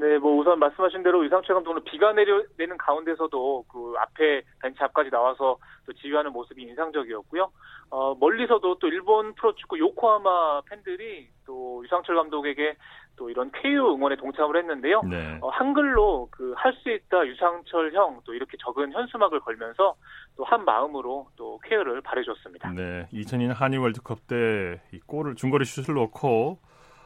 네, 0.00 0.18
뭐 0.18 0.36
우선 0.38 0.58
말씀하신 0.58 1.02
대로 1.02 1.24
유상철 1.24 1.54
감독은 1.54 1.84
비가 1.84 2.12
내려 2.12 2.42
내는 2.56 2.76
가운데서도 2.78 3.64
그 3.68 3.94
앞에 3.98 4.42
벤치 4.60 4.82
앞까지 4.84 5.10
나와서 5.10 5.58
또 5.86 5.92
지휘하는 5.92 6.32
모습이 6.32 6.62
인상적이었고요. 6.62 7.50
어, 7.90 8.14
멀리서도 8.14 8.78
또 8.78 8.86
일본 8.88 9.34
프로축구 9.34 9.78
요코하마 9.78 10.62
팬들이 10.62 11.28
또 11.46 11.82
유상철 11.84 12.16
감독에게 12.16 12.76
또 13.16 13.28
이런 13.28 13.50
쾌유 13.52 13.92
응원에 13.92 14.16
동참을 14.16 14.56
했는데요. 14.56 15.02
네. 15.02 15.38
어, 15.42 15.50
한글로 15.50 16.28
그 16.30 16.54
할 16.56 16.72
수 16.82 16.90
있다 16.90 17.26
유상철 17.26 17.92
형 17.92 18.20
또 18.24 18.32
이렇게 18.34 18.56
적은 18.64 18.92
현수막을 18.92 19.40
걸면서 19.40 19.94
또 20.36 20.44
한 20.44 20.64
마음으로 20.64 21.28
또 21.36 21.58
쾌유를 21.64 22.00
발해줬습니다. 22.00 22.70
네, 22.70 23.06
2002년 23.12 23.52
한일 23.54 23.80
월드컵 23.80 24.26
때 24.26 24.80
이 24.92 25.00
골을 25.06 25.34
중거리 25.34 25.64
슛을 25.66 25.94
넣고 25.94 26.58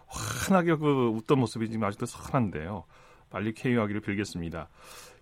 환하게 0.09 0.77
그 0.77 1.09
웃던 1.09 1.39
모습이 1.39 1.69
지금 1.71 1.85
아직도 1.85 2.07
선한데요. 2.07 2.85
빨리 3.31 3.53
쾌유하기를 3.53 4.01
빌겠습니다. 4.01 4.69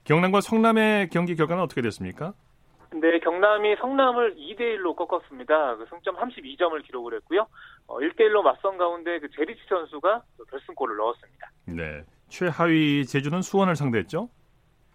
경남과 0.04 0.40
성남의 0.40 1.08
경기 1.08 1.34
결과는 1.34 1.62
어떻게 1.62 1.80
됐습니까? 1.82 2.34
네, 2.92 3.18
경남이 3.18 3.76
성남을 3.80 4.36
2대 4.36 4.78
1로 4.78 4.94
꺾었습니다. 4.94 5.76
그 5.76 5.86
승점 5.90 6.16
32점을 6.16 6.80
기록을 6.84 7.14
했고요. 7.14 7.46
어, 7.86 7.98
1대 7.98 8.20
1로 8.20 8.42
맞선 8.42 8.78
가운데 8.78 9.18
그 9.18 9.28
제리치 9.30 9.60
선수가 9.68 10.22
결승골을 10.50 10.96
넣었습니다. 10.96 11.50
네. 11.66 12.04
최하위 12.28 13.04
제주는 13.06 13.42
수원을 13.42 13.74
상대했죠? 13.74 14.28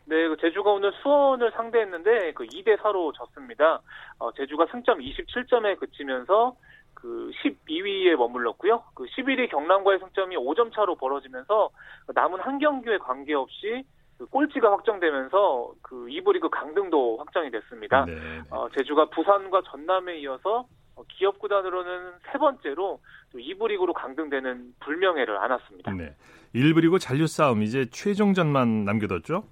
네, 0.10 0.28
그 0.28 0.38
제주가 0.38 0.72
오늘 0.72 0.92
수원을 1.04 1.52
상대했는데 1.52 2.34
그 2.34 2.44
2대 2.46 2.78
4로 2.80 3.14
졌습니다. 3.14 3.80
어, 4.18 4.32
제주가 4.34 4.66
승점 4.72 4.98
27점에 4.98 5.80
그치면서 5.80 6.56
그 6.96 7.32
12위에 7.44 8.16
머물렀고요. 8.16 8.84
그 8.96 9.06
11위 9.06 9.52
경남과의 9.52 10.00
승점이 10.00 10.36
5점 10.36 10.74
차로 10.74 10.96
벌어지면서 10.96 11.70
남은 12.16 12.40
한 12.40 12.58
경기에 12.58 12.98
관계없이 12.98 13.84
그 14.18 14.26
꼴찌가 14.26 14.72
확정되면서 14.72 15.74
그 15.84 16.08
2부 16.08 16.34
리그 16.34 16.50
강등도 16.50 17.18
확정이 17.20 17.52
됐습니다. 17.52 18.06
네, 18.06 18.16
네. 18.16 18.42
어, 18.50 18.68
제주가 18.76 19.06
부산과 19.12 19.62
전남에 19.70 20.18
이어서 20.22 20.66
어, 20.96 21.04
기업 21.08 21.38
구단으로는 21.38 22.14
세 22.32 22.40
번째로 22.40 23.00
또 23.32 23.38
2부 23.38 23.68
리그로 23.68 23.94
강등되는 23.94 24.74
불명예를 24.80 25.38
안았습니다. 25.38 25.94
네. 25.94 26.16
1부 26.56 26.82
리그 26.82 26.98
잔류 26.98 27.28
싸움 27.28 27.62
이제 27.62 27.86
최종전만 27.92 28.86
남겨뒀죠? 28.86 29.44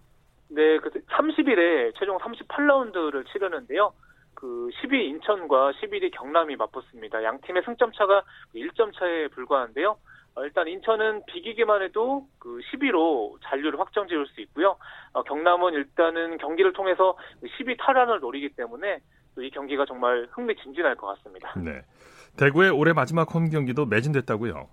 네, 0.50 0.80
그 0.80 0.90
30일에 0.90 1.94
최종 1.98 2.18
38라운드를 2.18 3.26
치르는데요. 3.32 3.94
그 4.34 4.70
10위 4.82 4.94
인천과 5.10 5.72
11위 5.74 6.12
경남이 6.14 6.56
맞붙습니다. 6.56 7.24
양 7.24 7.40
팀의 7.42 7.64
승점 7.66 7.92
차가 7.94 8.24
1점 8.56 8.94
차에 8.94 9.28
불과한데요. 9.30 9.98
어, 10.36 10.44
일단 10.44 10.68
인천은 10.68 11.24
비기기만 11.26 11.82
해도 11.82 12.28
그 12.38 12.60
10위로 12.72 13.40
잔류를 13.44 13.80
확정 13.80 14.08
지을 14.08 14.28
수 14.28 14.42
있고요. 14.42 14.78
어, 15.14 15.24
경남은 15.24 15.74
일단은 15.74 16.38
경기를 16.38 16.74
통해서 16.74 17.18
10위 17.42 17.78
탈환을 17.80 18.20
노리기 18.20 18.50
때문에 18.50 19.00
이 19.40 19.50
경기가 19.50 19.86
정말 19.86 20.28
흥미진진할 20.32 20.96
것 20.96 21.08
같습니다. 21.08 21.54
네. 21.60 21.82
대구의 22.38 22.70
올해 22.70 22.94
마지막 22.94 23.34
홈 23.34 23.50
경기도 23.50 23.86
매진됐다고요? 23.86 24.68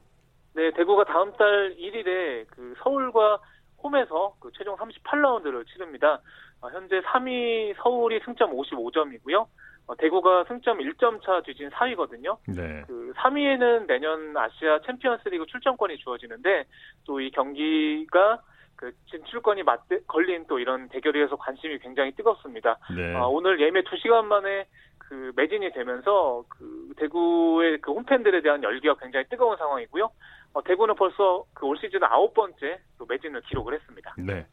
네, 0.54 0.70
대구가 0.72 1.04
다음 1.04 1.32
달 1.32 1.74
1일에 1.76 2.46
그 2.50 2.74
서울과 2.82 3.40
홈에서 3.84 4.34
그 4.40 4.50
최종 4.56 4.76
38라운드를 4.76 5.66
치릅니다. 5.68 6.20
어, 6.60 6.68
현재 6.70 7.00
3위 7.02 7.74
서울이 7.82 8.20
승점 8.24 8.52
55점이고요. 8.56 9.46
어, 9.86 9.94
대구가 9.96 10.44
승점 10.48 10.78
1점 10.78 11.22
차 11.22 11.42
뒤진 11.42 11.68
4위거든요. 11.68 12.38
네. 12.48 12.82
그 12.86 13.12
3위에는 13.16 13.86
내년 13.86 14.34
아시아 14.34 14.80
챔피언스리그 14.86 15.44
출전권이 15.46 15.98
주어지는데 15.98 16.64
또 17.06 17.20
이 17.20 17.30
경기가 17.30 18.40
그 18.76 18.92
진출권이 19.10 19.62
맞대, 19.62 20.00
걸린 20.06 20.46
또 20.48 20.58
이런 20.58 20.88
대결이어서 20.88 21.36
관심이 21.36 21.78
굉장히 21.78 22.12
뜨겁습니다. 22.12 22.78
네. 22.96 23.14
어, 23.14 23.28
오늘 23.28 23.60
예매 23.60 23.82
2시간 23.82 24.24
만에 24.24 24.66
그 24.98 25.32
매진이 25.36 25.72
되면서 25.72 26.44
그 26.48 26.92
대구의 26.96 27.80
그 27.80 27.92
홈팬들에 27.92 28.40
대한 28.42 28.62
열기가 28.62 28.94
굉장히 28.96 29.26
뜨거운 29.28 29.56
상황이고요. 29.58 30.10
어, 30.54 30.62
대구는 30.62 30.94
벌써 30.94 31.44
그 31.52 31.66
올 31.66 31.76
시즌 31.78 32.02
아홉 32.04 32.32
번째 32.34 32.80
또 32.98 33.06
매진을 33.06 33.42
기록을 33.42 33.74
했습니다. 33.74 34.14
네. 34.18 34.46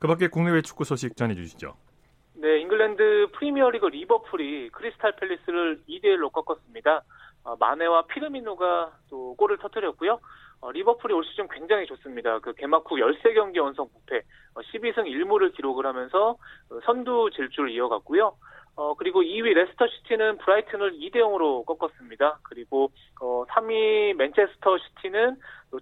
그 0.00 0.06
밖에 0.08 0.28
국내외 0.28 0.62
축구 0.62 0.84
소식 0.84 1.16
전해주시죠. 1.16 1.74
네, 2.34 2.58
잉글랜드 2.60 3.28
프리미어리그 3.32 3.86
리버풀이 3.86 4.70
크리스탈 4.70 5.14
팰리스를 5.16 5.82
2대 5.88 6.04
1로 6.04 6.32
꺾었습니다. 6.32 7.02
어, 7.44 7.56
마네와 7.56 8.06
피르미노가 8.06 8.92
또 9.10 9.34
골을 9.36 9.58
터뜨렸고요. 9.58 10.18
어, 10.60 10.72
리버풀이 10.72 11.12
올 11.12 11.24
시즌 11.24 11.46
굉장히 11.48 11.86
좋습니다. 11.86 12.38
그 12.38 12.54
개막 12.54 12.84
후 12.90 12.96
13경기 12.96 13.56
연속 13.56 13.92
무패, 13.92 14.22
어, 14.54 14.60
12승 14.60 15.04
1무를 15.04 15.54
기록을 15.54 15.84
하면서 15.86 16.30
어, 16.70 16.80
선두 16.86 17.30
질주를 17.34 17.70
이어갔고요. 17.70 18.34
어, 18.76 18.94
그리고 18.94 19.22
2위 19.22 19.54
레스터 19.54 19.86
시티는 19.86 20.38
브라이튼을 20.38 20.98
2대 20.98 21.16
0으로 21.16 21.64
꺾었습니다. 21.66 22.40
그리고 22.42 22.90
어, 23.20 23.44
3위 23.48 24.14
맨체스터 24.14 24.78
시티는 24.78 25.36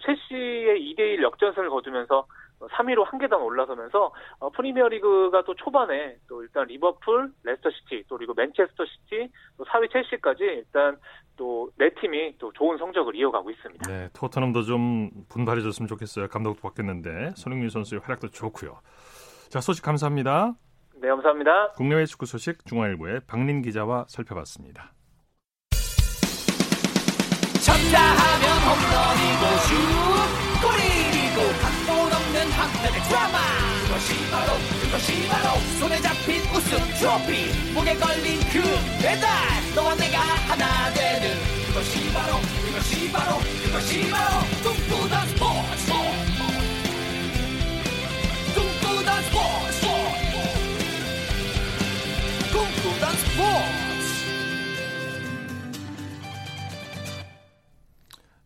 첼시에 0.05 0.81
2대 0.81 1.01
1 1.01 1.23
역전승을 1.23 1.71
거두면서 1.71 2.27
3위로 2.61 3.05
한 3.05 3.19
계단 3.19 3.41
올라서면서 3.41 4.13
어, 4.39 4.51
프리미어리그가 4.51 5.43
또 5.45 5.55
초반에 5.55 6.17
또 6.29 6.43
일단 6.43 6.67
리버풀, 6.67 7.33
레스터 7.43 7.71
시티, 7.71 8.05
또 8.09 8.17
그리고 8.17 8.35
맨체스터 8.35 8.85
시티, 8.85 9.29
또 9.57 9.65
4위 9.65 9.91
첼시까지 9.93 10.45
일단 10.45 10.97
또 11.37 11.63
네 11.77 11.91
팀이 12.01 12.37
또 12.39 12.53
좋은 12.53 12.79
성적을 12.79 13.17
이어가고 13.17 13.51
있습니다. 13.51 13.91
네, 13.91 14.09
토트넘도 14.15 14.63
좀 14.63 15.11
분발해줬으면 15.29 15.89
좋겠어요. 15.89 16.29
감독도 16.29 16.61
바뀌었는데 16.61 17.31
손흥민 17.35 17.71
선수의 17.71 18.01
활약도 18.01 18.29
좋고요. 18.29 18.79
자, 19.49 19.61
소식 19.61 19.83
감사합니다. 19.83 20.55
네, 21.03 21.09
감사합니다. 21.09 21.73
국내외 21.73 22.07
축구 22.07 22.27
소식 22.27 22.65
중앙일보의 22.65 23.23
박린 23.27 23.61
기자와 23.61 24.07
살펴봤습니다. 24.09 24.93
쳤다 27.61 27.99
하면 27.99 28.47
홈런이고 28.63 29.43
슛 29.67 29.75
골이고 30.63 31.39
각본 31.61 32.13
없는 32.13 32.51
한편의 32.53 33.01
드라마. 33.09 33.39
그것이 33.83 34.31
바로 34.31 34.53
그것이 34.81 35.29
바로 35.29 35.59
손에 35.81 36.01
잡힌 36.01 36.41
우승 36.55 36.79
트로피. 37.01 37.75
목에 37.75 37.97
걸린 37.97 38.39
그 38.53 38.63
배달 39.03 39.27
너와 39.75 39.97
내가 39.97 40.21
하나 40.21 40.93
되는. 40.95 41.35
그것이 41.67 42.13
바로 42.13 42.39
그것이 42.65 43.11
바로 43.11 43.39
그것이 43.65 44.09
바로 44.09 44.39
꿈꾸던 44.63 45.27
스포츠. 45.31 45.93
꿈꾸던 48.55 49.23
스포츠 49.25 49.82
꿈 53.37 53.92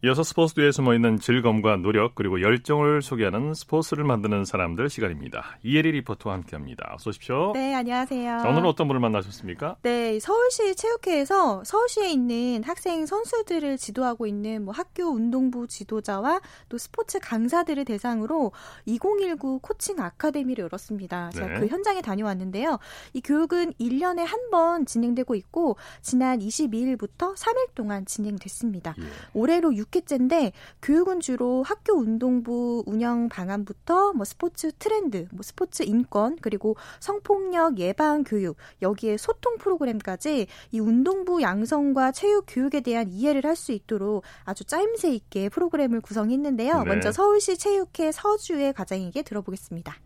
이어서 0.07 0.23
스포츠 0.23 0.55
뒤에 0.55 0.71
숨어 0.71 0.95
있는 0.95 1.19
즐거움과 1.19 1.79
노력 1.79 2.15
그리고 2.15 2.41
열정을 2.41 3.03
소개하는 3.03 3.55
스포츠를 3.55 4.05
만드는 4.05 4.45
사람들 4.45 4.89
시간입니다. 4.89 5.59
이혜리 5.65 5.91
리포터와 5.91 6.37
함께합니다. 6.37 6.93
어서 6.95 7.11
오십시오. 7.11 7.51
네, 7.55 7.75
안녕하세요. 7.75 8.39
자, 8.39 8.49
오늘은 8.49 8.67
어떤 8.67 8.87
분을 8.87 9.01
만나셨습니까? 9.01 9.79
네, 9.83 10.21
서울시 10.21 10.77
체육회에서 10.77 11.65
서울시에 11.65 12.09
있는 12.13 12.63
학생 12.63 13.05
선수들을 13.05 13.79
지도하고 13.79 14.29
있는 14.29 14.65
뭐 14.65 14.73
학교 14.73 15.07
운동부 15.07 15.67
지도자와 15.67 16.41
또 16.69 16.79
스포츠 16.79 17.19
강사들을 17.19 17.85
대상으로 17.85 18.53
2019 18.85 19.59
코칭 19.59 19.99
아카데미를 19.99 20.63
열었습니다. 20.67 21.31
제가 21.31 21.47
네. 21.49 21.59
그 21.59 21.67
현장에 21.67 22.01
다녀왔는데요. 22.01 22.79
이 23.13 23.21
교육은 23.21 23.73
1년에 23.81 24.19
한 24.19 24.47
번 24.53 24.87
진행되고 24.87 25.35
있고 25.35 25.77
지난 26.03 26.39
22일부터 26.39 27.35
3일 27.35 27.75
동안 27.75 28.07
진행됐습니다. 28.07 28.95
예. 28.97 29.03
올해로 29.35 29.75
6 29.75 29.96
회째인데 29.97 30.53
교육은 30.83 31.21
주로 31.21 31.63
학교 31.65 31.95
운동부 31.95 32.85
운영 32.87 33.29
방안부터 33.29 34.13
뭐 34.13 34.25
스포츠 34.25 34.71
트렌드, 34.79 35.27
뭐 35.33 35.43
스포츠 35.43 35.83
인권 35.83 36.37
그리고 36.41 36.77
성폭력 37.01 37.79
예방 37.79 38.23
교육 38.25 38.57
여기에 38.81 39.17
소통 39.17 39.59
프로그램까지 39.59 40.47
이 40.71 40.81
운동부 40.81 41.43
양성과 41.43 42.13
체육 42.13 42.45
교육에 42.47 42.81
대한 42.81 43.11
이해를 43.11 43.45
할 43.45 43.57
수 43.57 43.73
있도록 43.73 44.23
아주 44.45 44.65
짜임새 44.65 45.13
있게 45.15 45.49
프로그램을 45.49 46.01
구성했는데요. 46.03 46.79
네. 46.81 46.85
먼저 46.85 47.11
서울시 47.11 47.57
체육회 47.57 48.13
서주의 48.13 48.73
과장에게 48.73 49.23
들어보겠습니다. 49.23 49.97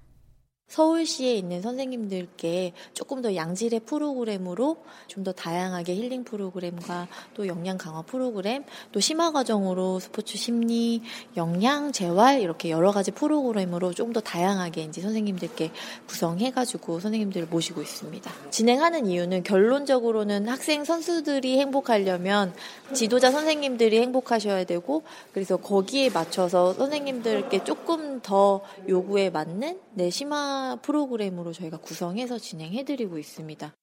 서울시에 0.70 1.34
있는 1.34 1.60
선생님들께 1.60 2.72
조금 2.94 3.20
더 3.20 3.34
양질의 3.34 3.80
프로그램으로 3.80 4.78
좀 5.06 5.20
더 5.20 5.32
다양하게 5.32 5.96
힐링 5.96 6.24
프로그램과 6.24 7.06
또 7.34 7.46
역량 7.46 7.76
강화 7.76 8.00
프로그램, 8.00 8.64
또 8.90 9.00
심화 9.00 9.32
과정으로 9.32 10.00
스포츠 10.00 10.38
심리, 10.38 11.02
역량 11.36 11.92
재활 11.92 12.40
이렇게 12.40 12.70
여러 12.70 12.90
가지 12.90 13.10
프로그램으로 13.10 13.92
조금 13.92 14.14
더 14.14 14.20
다양하게 14.20 14.84
이제 14.84 15.02
선생님들께 15.02 15.72
구성해 16.06 16.52
가지고 16.52 17.00
선생님들을 17.00 17.48
모시고 17.48 17.82
있습니다. 17.82 18.30
진행하는 18.50 19.06
이유는 19.08 19.42
결론적으로는 19.42 20.48
학생 20.48 20.84
선수들이 20.84 21.58
행복하려면 21.58 22.54
지도자 22.94 23.30
선생님들이 23.30 24.00
행복하셔야 24.00 24.64
되고 24.64 25.02
그래서 25.34 25.58
거기에 25.58 26.08
맞춰서 26.08 26.72
선생님들께 26.72 27.64
조금 27.64 28.20
더 28.22 28.62
요구에 28.88 29.28
맞는 29.28 29.78
내 29.92 30.08
심화 30.08 30.59
프로그램으로 30.82 31.52
저희가 31.52 31.78
구성해서 31.78 32.38
진행해드리고 32.38 33.18
있습니다. 33.18 33.74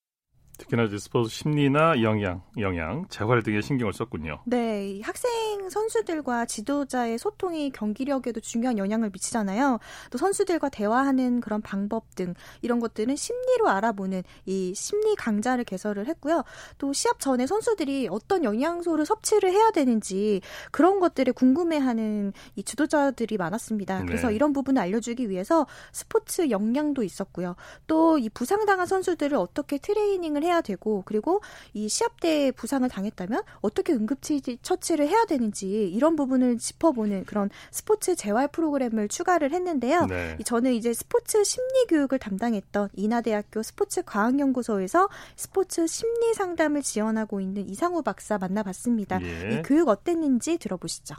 특히나 0.58 0.84
이제 0.84 0.98
스포츠 0.98 1.30
심리나 1.30 2.02
영양, 2.02 2.42
영양, 2.58 3.06
재활 3.10 3.42
등에 3.44 3.62
신경을 3.62 3.94
썼군요. 3.94 4.42
네, 4.46 5.00
학생 5.04 5.70
선수들과 5.70 6.46
지도자의 6.46 7.18
소통이 7.18 7.72
경기력에도 7.72 8.40
중요한 8.40 8.78
영향을 8.78 9.10
미치잖아요. 9.12 9.80
또 10.10 10.18
선수들과 10.18 10.70
대화하는 10.70 11.40
그런 11.40 11.62
방법 11.62 12.16
등 12.16 12.34
이런 12.62 12.80
것들은 12.80 13.16
심리로 13.16 13.70
알아보는 13.70 14.24
이 14.46 14.74
심리 14.76 15.16
강좌를 15.16 15.64
개설을 15.64 16.08
했고요. 16.08 16.44
또 16.78 16.92
시합 16.94 17.20
전에 17.20 17.48
선수들이 17.48 18.10
어떤 18.12 18.44
영양소를 18.44 19.06
섭취를 19.06 19.52
해야 19.52 19.72
되는지 19.72 20.42
그런 20.72 21.00
것들을 21.00 21.34
궁금해하는 21.34 22.34
이 22.56 22.64
지도자들이 22.64 23.38
많았습니다. 23.38 24.04
그래서 24.06 24.30
네. 24.30 24.36
이런 24.36 24.54
부분을 24.54 24.82
알려주기 24.82 25.30
위해서 25.30 25.66
스포츠 25.92 26.50
역량도 26.50 27.04
있었고요. 27.04 27.56
또 27.88 28.18
이 28.18 28.30
부상당한 28.30 28.86
선수들을 28.86 29.38
어떻게 29.38 29.78
트레이닝을 29.78 30.44
해야 30.48 30.62
되고 30.62 31.04
그리고 31.06 31.42
이 31.74 31.88
시합 31.90 32.20
때 32.20 32.52
부상을 32.52 32.88
당했다면 32.90 33.44
어떻게 33.62 33.94
응급 33.94 34.20
처치를 34.62 35.08
해야 35.08 35.26
되는지 35.26 35.90
이런 35.90 36.16
부분을 36.16 36.58
짚어보는 36.58 37.26
그런 37.26 37.50
스포츠 37.72 38.16
재활 38.16 38.48
프로그램을 38.48 39.10
추가를 39.10 39.52
했는데요. 39.52 40.06
네. 40.08 40.38
저는 40.44 40.74
이제 40.74 40.94
스포츠 40.94 41.44
심리 41.44 41.86
교육을 41.90 42.18
담당했던 42.18 42.90
인하대학교 42.94 43.62
스포츠 43.62 44.02
과학연구소에서 44.04 45.10
스포츠 45.36 45.86
심리 45.86 46.34
상담을 46.34 46.82
지원하고 46.82 47.42
있는 47.42 47.70
이상우 47.70 48.02
박사 48.02 48.38
만나봤습니다. 48.38 49.22
예. 49.22 49.54
이 49.54 49.62
교육 49.64 49.90
어땠는지 49.90 50.58
들어보시죠. 50.58 51.16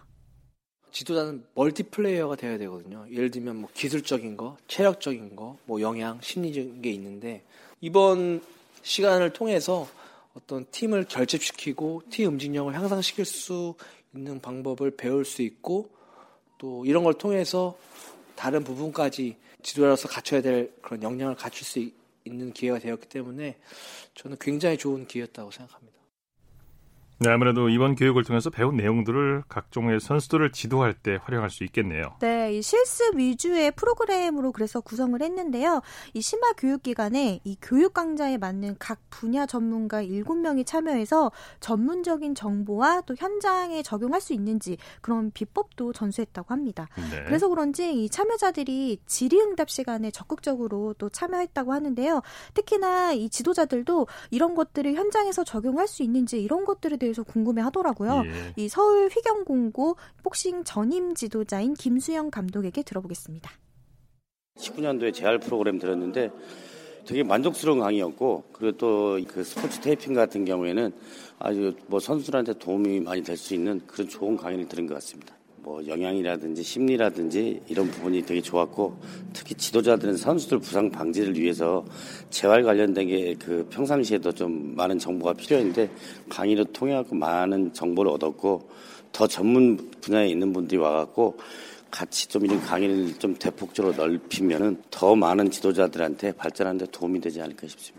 지도자는 0.91 1.45
멀티플레이어가 1.55 2.37
돼야 2.37 2.57
되거든요. 2.59 3.05
예를 3.11 3.31
들면 3.31 3.57
뭐 3.57 3.69
기술적인 3.75 4.37
거, 4.37 4.57
체력적인 4.69 5.37
거, 5.37 5.59
뭐 5.67 5.81
영양, 5.81 6.19
심리적인 6.23 6.81
게 6.81 6.91
있는데 6.93 7.45
이번 7.81 8.41
시간을 8.89 9.35
통해서 9.35 9.87
어떤 10.35 10.65
팀을 10.71 11.05
결집시키고 11.05 12.03
팀 12.11 12.31
움직력을 12.31 12.75
향상시킬 12.75 13.27
수 13.27 13.75
있는 14.15 14.41
방법을 14.41 14.97
배울 14.97 15.27
수 15.27 15.43
있고 15.43 15.91
또 16.57 16.87
이런 16.87 17.05
걸 17.05 17.13
통해서 17.15 17.77
다른 18.35 18.65
부분까지 18.65 19.37
지도자로서 19.63 20.09
갖춰야 20.09 20.41
될 20.41 20.73
그런 20.81 21.03
역량을 21.03 21.35
갖출 21.35 21.67
수 21.67 21.87
있는 22.25 22.53
기회가 22.53 22.79
되었기 22.79 23.09
때문에 23.09 23.59
저는 24.15 24.39
굉장히 24.41 24.79
좋은 24.79 25.07
기회였다고 25.07 25.51
생각합니다. 25.51 25.88
네, 27.21 27.31
아무래도 27.31 27.69
이번 27.69 27.97
교육을 27.97 28.23
통해서 28.23 28.49
배운 28.49 28.77
내용들을 28.77 29.43
각종의 29.49 29.99
선수들을 29.99 30.53
지도할 30.53 30.95
때 30.95 31.19
활용할 31.21 31.51
수 31.51 31.65
있겠네요. 31.65 32.15
네, 32.21 32.55
이 32.55 32.63
실습 32.63 33.17
위주의 33.17 33.73
프로그램으로 33.73 34.53
그래서 34.53 34.81
구성을 34.81 35.21
했는데요. 35.21 35.83
이 36.15 36.21
심화 36.21 36.53
교육 36.53 36.85
기간에 36.85 37.41
이 37.43 37.57
교육 37.61 37.93
강좌에 37.93 38.39
맞는 38.39 38.77
각 38.79 39.01
분야 39.11 39.47
전문가 39.47 40.01
7명이 40.05 40.65
참여해서 40.65 41.33
전문적인 41.59 42.37
정보와 42.37 43.01
또 43.01 43.17
현장에 43.19 43.83
적용할 43.83 44.21
수 44.21 44.33
있는지 44.33 44.79
그런 45.01 45.33
비법도 45.33 45.95
전수했다고 45.95 46.53
합니다. 46.55 46.87
네. 47.11 47.25
그래서 47.25 47.49
그런지 47.49 48.05
이 48.05 48.09
참여자들이 48.09 49.01
질의응답 49.07 49.71
시간에 49.71 50.13
적극적으로 50.13 50.95
또 50.99 51.09
참여했다고 51.09 51.73
하는데요. 51.73 52.23
특히나 52.55 53.13
이 53.13 53.29
지도자들도 53.29 54.07
이런 54.31 54.55
것들을 54.55 54.95
현장에서 54.95 55.43
적용할 55.43 55.89
수 55.89 56.05
있는지 56.05 56.41
이런 56.41 56.65
것들에 56.65 56.97
대해 56.97 57.08
대해서 57.09 57.23
궁금해 57.23 57.63
하더라고요. 57.63 58.23
예. 58.27 58.53
이 58.57 58.69
서울 58.69 59.09
휘경공고 59.09 59.97
복싱 60.23 60.65
전임 60.65 61.15
지도자인 61.15 61.75
김수영 61.75 62.31
감독에게 62.31 62.83
들어보겠습니다. 62.83 63.51
19년도에 64.59 65.15
재활 65.15 65.39
프로그램 65.39 65.79
들었는데 65.79 66.31
되게 67.07 67.23
만족스러운 67.23 67.79
강의였고 67.81 68.45
그리고 68.53 68.77
또 68.77 69.19
그 69.27 69.43
스포츠 69.45 69.81
테이핑 69.81 70.13
같은 70.15 70.45
경우에는 70.45 70.93
아주 71.39 71.75
뭐 71.87 71.99
선수들한테 72.01 72.59
도움이 72.59 73.01
많이 73.01 73.23
될 73.23 73.37
수 73.37 73.55
있는 73.55 73.81
그런 73.87 74.09
좋은 74.09 74.37
강의를 74.37 74.69
들은 74.69 74.87
것 74.87 74.95
같습니다. 74.95 75.38
뭐 75.63 75.87
영양이라든지 75.87 76.63
심리라든지 76.63 77.61
이런 77.69 77.91
부분이 77.91 78.23
되게 78.23 78.41
좋았고 78.41 78.97
특히 79.33 79.55
지도자들은 79.55 80.17
선수들 80.17 80.59
부상 80.61 80.91
방지를 80.91 81.39
위해서 81.39 81.85
재활 82.31 82.63
관련된 82.63 83.09
게 83.09 83.29
그 83.39 83.67
평상시에도 83.71 84.33
좀 84.33 84.75
많은 84.77 84.99
정보가 84.99 85.35
필요했는데 85.35 85.91
강의를 86.29 86.67
통해 86.67 86.95
갖고 86.95 87.15
많은 87.17 87.73
정보를 87.73 88.13
얻었고 88.13 88.69
더 89.13 89.27
전문 89.27 89.91
분야에 90.01 90.29
있는 90.29 90.53
분들이 90.53 90.79
와갖고 90.79 91.39
같이 91.91 92.29
좀 92.29 92.45
이런 92.45 92.61
강의를 92.61 93.19
좀 93.19 93.35
대폭적으로 93.37 93.95
넓히면은 93.95 94.83
더 94.91 95.15
많은 95.15 95.51
지도자들한테 95.51 96.33
발전하는 96.33 96.79
데 96.79 96.87
도움이 96.93 97.21
되지 97.21 97.41
않을까 97.41 97.67
싶습니다. 97.67 97.98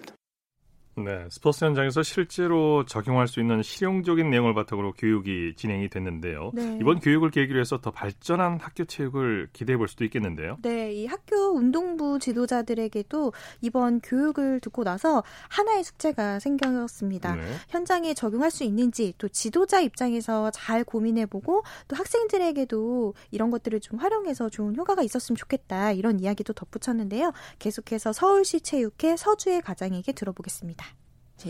네, 1.03 1.27
스포츠 1.29 1.63
현장에서 1.65 2.03
실제로 2.03 2.85
적용할 2.85 3.27
수 3.27 3.39
있는 3.39 3.61
실용적인 3.63 4.29
내용을 4.29 4.53
바탕으로 4.53 4.93
교육이 4.93 5.53
진행이 5.55 5.89
됐는데요. 5.89 6.51
네. 6.53 6.77
이번 6.81 6.99
교육을 6.99 7.31
계기로 7.31 7.59
해서 7.59 7.79
더 7.79 7.91
발전한 7.91 8.59
학교 8.59 8.85
체육을 8.85 9.49
기대해 9.53 9.77
볼 9.77 9.87
수도 9.87 10.03
있겠는데요. 10.05 10.57
네, 10.61 10.93
이 10.93 11.05
학교 11.05 11.35
운동부 11.55 12.19
지도자들에게도 12.19 13.33
이번 13.61 14.01
교육을 14.01 14.59
듣고 14.59 14.83
나서 14.83 15.23
하나의 15.49 15.83
숙제가 15.83 16.39
생겼습니다. 16.39 17.35
네. 17.35 17.41
현장에 17.69 18.13
적용할 18.13 18.51
수 18.51 18.63
있는지 18.63 19.13
또 19.17 19.27
지도자 19.27 19.79
입장에서 19.79 20.51
잘 20.51 20.83
고민해 20.83 21.25
보고 21.27 21.63
또 21.87 21.95
학생들에게도 21.95 23.13
이런 23.31 23.51
것들을 23.51 23.79
좀 23.79 23.99
활용해서 23.99 24.49
좋은 24.49 24.75
효과가 24.75 25.01
있었으면 25.03 25.37
좋겠다. 25.37 25.91
이런 25.91 26.19
이야기도 26.19 26.53
덧붙였는데요. 26.53 27.33
계속해서 27.59 28.13
서울시 28.13 28.61
체육회 28.61 29.15
서주의 29.17 29.61
가장에게 29.61 30.11
들어보겠습니다. 30.11 30.85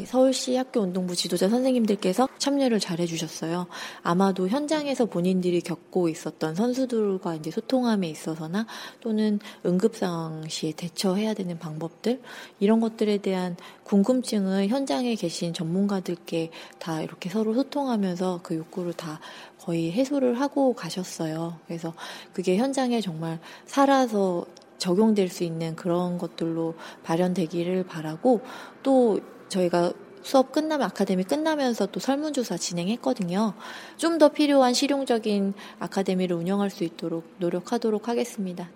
서울시 0.06 0.56
학교 0.56 0.82
운동부 0.82 1.16
지도자 1.16 1.50
선생님들께서 1.50 2.30
참여를 2.38 2.80
잘 2.80 3.00
해주셨어요. 3.00 3.66
아마도 4.04 4.48
현장에서 4.48 5.06
본인들이 5.06 5.62
겪고 5.62 6.10
있었던 6.10 6.54
선수들과 6.54 7.36
이제 7.36 7.50
소통함에 7.50 8.08
있어서나 8.08 8.68
또는 9.00 9.40
응급 9.66 9.96
상황 9.96 10.48
시에 10.48 10.74
대처해야 10.74 11.34
되는 11.34 11.58
방법들 11.58 12.22
이런 12.60 12.80
것들에 12.80 13.18
대한 13.18 13.58
궁금증을 13.84 14.68
현장에 14.68 15.16
계신 15.16 15.54
전문가들께 15.54 16.52
다 16.78 17.02
이렇게 17.02 17.32
서로 17.32 17.56
소통하면서 17.56 18.42
그 18.44 18.56
욕구를 18.56 18.94
다 18.94 19.20
거의 19.60 19.92
해소를 19.92 20.40
하고 20.40 20.74
가셨어요. 20.74 21.58
그래서 21.66 21.96
그게 22.32 22.58
현장에 22.58 23.02
정말 23.02 23.40
살아서 23.66 24.46
적용될 24.78 25.30
수 25.30 25.44
있는 25.44 25.76
그런 25.76 26.20
것들로 26.20 26.76
발현되기를 27.04 27.86
바라고 27.86 28.42
또 28.84 29.20
저희가 29.50 29.94
수업 30.22 30.52
끝나면 30.52 30.88
아카데미 30.88 31.24
끝나면서 31.24 31.88
또 31.88 32.00
설문조사 32.00 32.58
진행했거든요. 32.58 33.54
좀 33.98 34.18
더 34.20 34.30
필요한 34.30 34.74
실용적인 34.74 35.54
아카데미를 35.80 36.36
운영할 36.36 36.70
수 36.70 36.84
있도록 36.84 37.24
노력하도록 37.40 38.08
하겠습니다. 38.10 38.70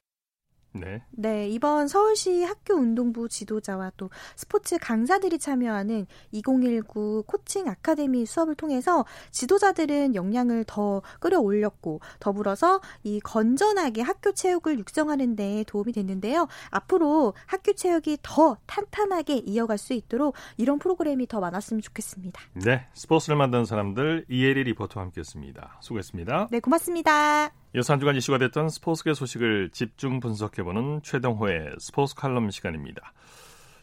네. 0.73 1.01
네, 1.11 1.47
이번 1.49 1.87
서울시 1.87 2.43
학교 2.43 2.73
운동부 2.75 3.29
지도자와 3.29 3.91
또 3.97 4.09
스포츠 4.35 4.77
강사들이 4.77 5.39
참여하는 5.39 6.07
2019 6.31 7.23
코칭 7.27 7.67
아카데미 7.67 8.25
수업을 8.25 8.55
통해서 8.55 9.05
지도자들은 9.31 10.15
역량을 10.15 10.65
더 10.65 11.01
끌어올렸고 11.19 12.01
더불어서 12.19 12.81
이 13.03 13.19
건전하게 13.19 14.01
학교 14.01 14.31
체육을 14.33 14.79
육성하는 14.79 15.35
데 15.35 15.63
도움이 15.67 15.93
됐는데요. 15.93 16.47
앞으로 16.69 17.33
학교 17.45 17.73
체육이 17.73 18.19
더 18.21 18.57
탄탄하게 18.65 19.37
이어갈 19.45 19.77
수 19.77 19.93
있도록 19.93 20.35
이런 20.57 20.79
프로그램이 20.79 21.27
더 21.27 21.39
많았으면 21.39 21.81
좋겠습니다. 21.81 22.41
네, 22.53 22.87
스포츠를 22.93 23.37
만드는 23.37 23.65
사람들 23.65 24.25
이혜리 24.29 24.63
리포터와 24.63 25.05
함께했습니다. 25.05 25.77
수고했습니다. 25.81 26.47
네, 26.51 26.59
고맙습니다. 26.59 27.62
여섯 27.75 27.93
한 27.93 27.99
주간 27.99 28.15
이슈가 28.15 28.37
됐던 28.37 28.69
스포츠계 28.69 29.15
소식을 29.15 29.71
집중 29.71 30.19
분석해보는 30.19 31.01
최동호의 31.01 31.73
스포츠 31.79 32.13
칼럼 32.13 32.51
시간입니다. 32.51 33.13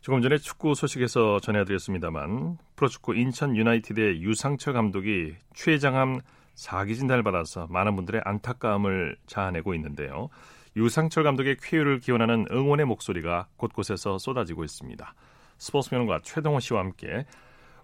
조금 0.01 0.23
전에 0.23 0.39
축구 0.39 0.77
소식에서 0.77 1.41
전해드렸습니다만 1.41 2.57
프로축구 2.77 3.17
인천 3.17 3.57
유나이티드의 3.57 4.23
유상철 4.23 4.75
감독이 4.75 5.35
최장암 5.55 6.21
사기 6.55 6.95
진단을 6.95 7.25
받아서 7.25 7.67
많은 7.69 7.97
분들의 7.97 8.23
안타까움을 8.25 9.17
자아내고 9.27 9.75
있는데요. 9.75 10.29
유상철 10.77 11.25
감독의 11.25 11.57
쾌유를 11.61 11.99
기원하는 11.99 12.47
응원의 12.53 12.87
목소리가 12.87 13.49
곳곳에서 13.57 14.19
쏟아지고 14.19 14.63
있습니다. 14.63 15.15
스포츠 15.59 15.91
평론가 15.91 16.21
최동호 16.23 16.61
씨와 16.61 16.79
함께 16.79 17.27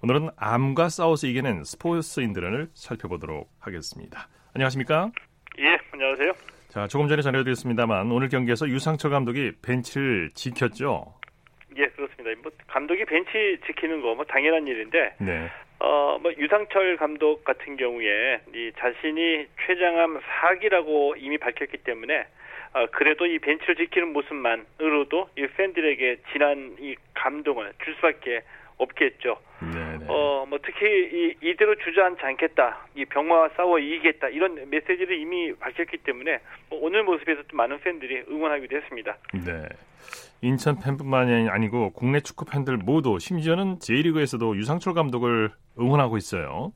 오늘은 0.03 0.31
암과 0.37 0.89
싸워서 0.89 1.27
이기는 1.27 1.65
스포츠인들을 1.65 2.71
살펴보도록 2.75 3.51
하겠습니다. 3.59 4.29
안녕하십니까? 4.55 5.11
예, 5.59 5.79
안녕하세요. 5.93 6.33
자, 6.69 6.87
조금 6.87 7.09
전에 7.09 7.23
전해드렸습니다만 7.23 8.11
오늘 8.13 8.29
경기에서 8.29 8.69
유상철 8.69 9.11
감독이 9.11 9.53
벤치를 9.65 10.31
지켰죠. 10.35 11.15
예, 11.79 11.87
그렇습니다. 11.89 12.39
뭐 12.43 12.53
감독이 12.69 13.05
벤치 13.05 13.59
지키는 13.67 14.03
거 14.03 14.15
뭐 14.15 14.25
당연한 14.25 14.67
일인데, 14.67 15.15
네. 15.21 15.51
어, 15.79 16.19
뭐 16.21 16.33
유상철 16.37 16.97
감독 16.97 17.45
같은 17.45 17.77
경우에 17.77 18.41
이 18.55 18.73
자신이 18.79 19.47
최장암 19.67 20.21
사기라고 20.41 21.17
이미 21.19 21.39
밝혔기 21.39 21.79
때문에 21.79 22.27
어, 22.75 22.87
그래도 22.93 23.27
이 23.27 23.39
벤치를 23.39 23.77
지키는 23.77 24.13
모습만으로도 24.13 25.31
이 25.39 25.47
팬들에게 25.57 26.17
진한 26.33 26.77
이 26.81 26.95
감동을 27.15 27.73
줄 27.85 27.95
수밖에 27.97 28.43
없겠죠. 28.79 29.39
네네. 29.61 30.05
어, 30.09 30.45
뭐뭐 30.47 30.59
특히 30.63 30.87
이, 30.87 31.35
이대로 31.43 31.75
주저앉지 31.77 32.21
않겠다, 32.23 32.87
이 32.95 33.05
병마와 33.07 33.51
싸워 33.57 33.79
이기겠다 33.79 34.29
이런 34.29 34.69
메시지를 34.69 35.19
이미 35.19 35.55
밝혔기 35.55 35.99
때문에 35.99 36.41
뭐 36.69 36.81
오늘 36.83 37.03
모습에서 37.05 37.43
도 37.43 37.57
많은 37.57 37.81
팬들이 37.81 38.25
응원하기도 38.29 38.77
했습니다. 38.77 39.17
네. 39.33 39.69
인천 40.43 40.79
팬뿐만이 40.79 41.49
아니고 41.49 41.93
국내 41.93 42.21
축구 42.21 42.45
팬들 42.45 42.77
모두 42.77 43.19
심지어는 43.19 43.81
J리그에서도 43.81 44.57
유상철 44.57 44.93
감독을 44.95 45.51
응원하고 45.79 46.17
있어요. 46.19 46.73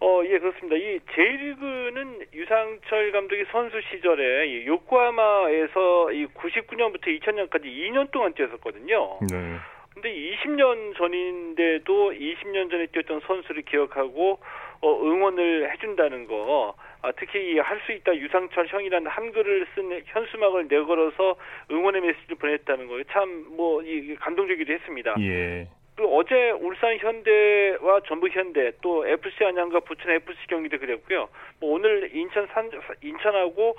어, 0.00 0.22
예, 0.24 0.38
그렇습니다. 0.38 0.76
이 0.76 1.00
J리그는 1.14 2.26
유상철 2.32 3.12
감독이 3.12 3.44
선수 3.50 3.80
시절에 3.90 4.46
이 4.46 4.66
요코하마에서 4.66 6.12
이 6.12 6.26
99년부터 6.28 7.06
2000년까지 7.20 7.64
2년 7.64 8.10
동안 8.10 8.32
뛰었었거든요. 8.34 9.18
네. 9.30 9.58
근데 10.00 10.14
20년 10.14 10.96
전인데도 10.96 12.12
20년 12.12 12.70
전에 12.70 12.86
뛰었던 12.86 13.20
선수를 13.26 13.62
기억하고 13.62 14.38
어, 14.80 15.02
응원을 15.02 15.72
해준다는 15.72 16.28
거, 16.28 16.76
아, 17.02 17.10
특히 17.12 17.58
할 17.58 17.80
수 17.84 17.90
있다 17.90 18.14
유상철 18.14 18.68
형이라는 18.68 19.10
한글을 19.10 19.66
쓴 19.74 20.00
현수막을 20.06 20.68
내걸어서 20.68 21.36
응원의 21.72 22.02
메시지를 22.02 22.36
보냈다는 22.36 22.86
거, 22.86 23.02
참뭐 23.10 23.82
감동적이기도 24.20 24.72
했습니다. 24.72 25.16
예. 25.20 25.66
그 25.96 26.06
어제 26.06 26.50
울산 26.50 26.96
현대와 26.98 28.02
전북 28.06 28.30
현대 28.36 28.70
또 28.80 29.04
FC 29.04 29.44
안양과 29.46 29.80
부천 29.80 30.12
FC 30.12 30.46
경기도 30.48 30.78
그랬고요. 30.78 31.28
뭐 31.60 31.72
오늘 31.72 32.14
인천 32.14 32.46
산 32.52 32.70
인천하고 33.02 33.74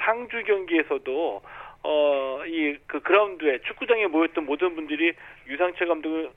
상주 0.00 0.42
경기에서도 0.42 1.42
어, 1.82 2.40
이, 2.46 2.76
그 2.86 3.00
그라운드에 3.00 3.60
축구장에 3.66 4.06
모였던 4.06 4.44
모든 4.44 4.74
분들이 4.74 5.12
유상철 5.48 5.88
감독을 5.88 6.30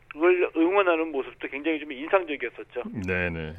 응원하는 0.56 1.12
모습도 1.12 1.48
굉장히 1.50 1.80
좀 1.80 1.92
인상적이었었죠. 1.92 2.84
네네. 3.06 3.54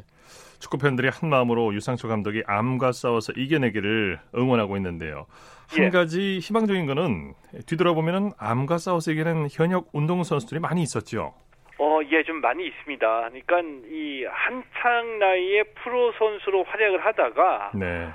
축구 0.61 0.79
팬들이 0.79 1.09
한 1.09 1.29
마음으로 1.29 1.75
유상철 1.75 2.09
감독이 2.09 2.42
암과 2.47 2.92
싸워서 2.92 3.33
이겨내기를 3.37 4.18
응원하고 4.35 4.77
있는데요. 4.79 5.27
한 5.68 5.85
예. 5.85 5.90
가지 5.90 6.38
희망적인 6.38 6.87
거는 6.87 7.35
뒤돌아보면은 7.66 8.31
암과 8.38 8.79
싸워서 8.79 9.12
이기는 9.12 9.49
현역 9.51 9.88
운동 9.92 10.23
선수들이 10.23 10.61
많이 10.61 10.83
있었죠. 10.83 11.35
어, 11.79 12.01
예, 12.11 12.23
좀 12.23 12.40
많이 12.40 12.66
있습니다. 12.66 13.29
그러니까 13.31 13.61
이 13.90 14.25
한창 14.31 15.18
나이에 15.18 15.64
프로 15.83 16.12
선수로 16.12 16.64
활약을 16.64 17.05
하다가 17.05 17.73
네. 17.75 18.09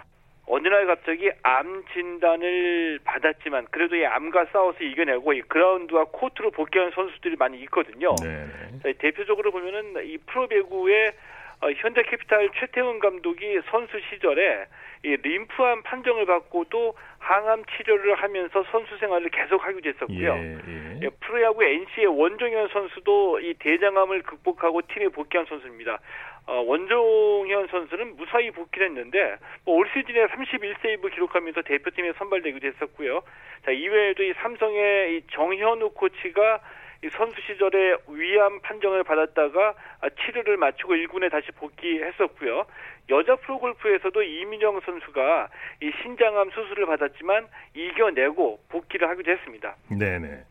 어느 0.50 0.68
날 0.68 0.88
갑자기 0.88 1.30
암 1.44 1.84
진단을 1.94 3.00
받았지만 3.04 3.68
그래도 3.70 3.96
이 3.96 4.06
암과 4.06 4.48
싸워서 4.52 4.84
이겨내고 4.84 5.34
이 5.34 5.42
그라운드와 5.44 6.06
코트로 6.12 6.50
복귀한 6.52 6.90
선수들이 6.92 7.36
많이 7.38 7.60
있거든요. 7.62 8.16
네. 8.22 8.48
네. 8.84 8.94
대표적으로 8.94 9.52
보면은 9.52 10.04
이 10.06 10.18
프로 10.18 10.48
배구의 10.48 11.14
어, 11.62 11.70
현대캐피탈 11.72 12.50
최태원 12.60 13.00
감독이 13.00 13.60
선수 13.70 14.00
시절에 14.10 14.66
이 15.04 15.16
림프암 15.16 15.84
판정을 15.84 16.26
받고도 16.26 16.96
항암 17.20 17.64
치료를 17.66 18.16
하면서 18.16 18.64
선수 18.72 18.98
생활을 18.98 19.30
계속하기도 19.30 19.90
했었고요. 19.90 20.34
예, 20.34 20.58
예. 20.68 21.00
예, 21.04 21.10
프로야구 21.22 21.64
NC의 21.64 22.08
원종현 22.08 22.70
선수도 22.70 23.40
이 23.40 23.54
대장암을 23.60 24.24
극복하고 24.24 24.82
팀에 24.94 25.10
복귀한 25.10 25.46
선수입니다. 25.46 26.00
어, 26.46 26.62
원종현 26.62 27.68
선수는 27.68 28.16
무사히 28.18 28.50
복귀를 28.52 28.88
했는데 28.88 29.38
뭐 29.66 29.80
올 29.80 29.88
시즌에 29.94 30.28
31세이브 30.28 31.14
기록하면서 31.14 31.62
대표팀에 31.62 32.14
선발되기도 32.18 32.68
했었고요. 32.68 33.22
자 33.66 33.72
이외에도 33.72 34.24
이 34.24 34.34
삼성의 34.34 35.16
이 35.16 35.22
정현우 35.32 35.92
코치가 35.92 36.60
이 37.02 37.10
선수 37.12 37.40
시절에 37.42 37.96
위암 38.10 38.60
판정을 38.60 39.06
받았다가 39.06 39.74
치료를 40.26 40.58
마치고 40.58 40.96
1군에 40.96 41.32
다시 41.32 41.50
복귀했었고요. 41.54 42.66
여자 43.10 43.36
프로골프에서도 43.38 44.22
이민영 44.22 44.82
선수가 44.82 45.48
이 45.82 45.92
신장암 46.02 46.50
수술을 46.52 46.86
받았지만 46.88 47.48
이겨내고 47.74 48.60
복귀를 48.68 49.08
하기도 49.08 49.32
했습니다. 49.32 49.76
네네. 49.98 50.44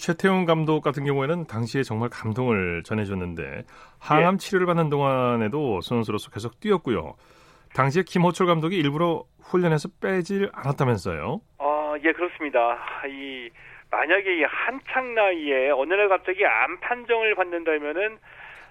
최태훈 0.00 0.46
감독 0.46 0.80
같은 0.80 1.04
경우에는 1.04 1.46
당시에 1.46 1.82
정말 1.82 2.08
감동을 2.08 2.82
전해줬는데 2.84 3.64
항암 4.00 4.34
예. 4.34 4.38
치료를 4.38 4.66
받는 4.66 4.88
동안에도 4.88 5.82
선수로서 5.82 6.30
계속 6.30 6.58
뛰었고요. 6.58 7.16
당시에 7.74 8.02
김호철 8.06 8.46
감독이 8.46 8.78
일부러 8.78 9.24
훈련에서 9.42 9.90
빼질 10.00 10.48
않았다면서요? 10.54 11.40
아, 11.58 11.94
예, 12.02 12.12
그렇습니다. 12.12 12.78
이 13.08 13.50
만약에 13.90 14.38
이 14.38 14.42
한창 14.44 15.14
나이에 15.14 15.70
어느 15.70 15.92
날 15.92 16.08
갑자기 16.08 16.46
암 16.46 16.80
판정을 16.80 17.34
받는다면은 17.34 18.18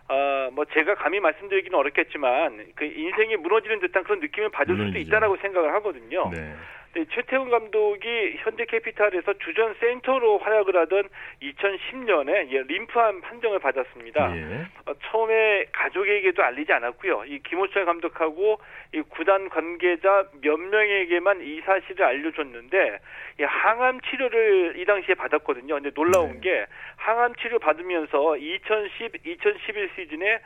어, 0.10 0.50
뭐 0.54 0.66
제가 0.74 0.96
감히 0.96 1.20
말씀드리기는 1.20 1.78
어렵겠지만 1.78 2.66
그 2.76 2.86
인생이 2.86 3.36
무너지는 3.38 3.80
듯한 3.82 4.04
그런 4.04 4.20
느낌을 4.20 4.50
받을 4.50 4.76
수도 4.76 4.98
있다라고 4.98 5.38
생각을 5.38 5.76
하거든요. 5.76 6.32
네. 6.32 6.56
네, 6.94 7.06
최태훈 7.12 7.52
감독이 7.52 8.36
현대 8.40 8.66
캐피탈에서 8.66 9.34
주전 9.34 9.76
센터로 9.80 10.40
활약을 10.40 10.76
하던 10.76 11.08
2010년에 11.42 12.50
예, 12.50 12.64
림프암 12.64 13.22
판정을 13.22 13.60
받았습니다. 13.60 14.36
예. 14.36 14.66
어, 14.88 14.94
처음에 15.04 15.66
가족에게도 15.72 16.44
알리지 16.44 16.74
않았고요. 16.74 17.26
이 17.26 17.40
김호철 17.44 17.86
감독하고 17.86 18.60
이 18.94 19.02
구단 19.02 19.50
관계자 19.50 20.26
몇 20.42 20.58
명에게만 20.58 21.42
이 21.44 21.62
사실을 21.62 22.06
알려줬는데 22.06 23.00
이 23.40 23.44
항암 23.44 24.02
치료를 24.02 24.74
이 24.78 24.86
당시에 24.86 25.14
받았거든요. 25.14 25.76
근데 25.76 25.92
놀라운 25.92 26.34
네. 26.34 26.40
게 26.42 26.66
항암 26.96 27.36
치료 27.36 27.60
받으면서 27.60 28.36
2010, 28.36 29.28
2011 29.28 29.90
시즌에 29.96 30.40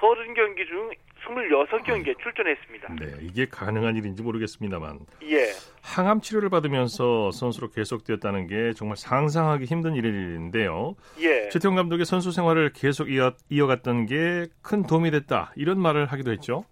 30경기 0.00 0.66
중 0.68 0.90
26경기에 1.26 2.18
출전했습니다. 2.22 2.94
네, 3.00 3.06
이게 3.22 3.46
가능한 3.46 3.96
일인지 3.96 4.22
모르겠습니다만. 4.22 5.00
예. 5.24 5.46
항암 5.82 6.20
치료를 6.20 6.48
받으면서 6.50 7.30
선수로 7.30 7.70
계속되었다는 7.70 8.46
게 8.46 8.72
정말 8.74 8.96
상상하기 8.96 9.64
힘든 9.64 9.94
일인데요. 9.94 10.94
예. 11.20 11.48
최태용 11.48 11.74
감독의 11.76 12.04
선수 12.04 12.30
생활을 12.32 12.72
계속 12.74 13.10
이어, 13.10 13.32
이어갔던 13.50 14.06
게 14.06 14.46
큰 14.62 14.82
도움이 14.86 15.10
됐다. 15.10 15.52
이런 15.56 15.80
말을 15.80 16.06
하기도 16.06 16.30
했죠. 16.32 16.64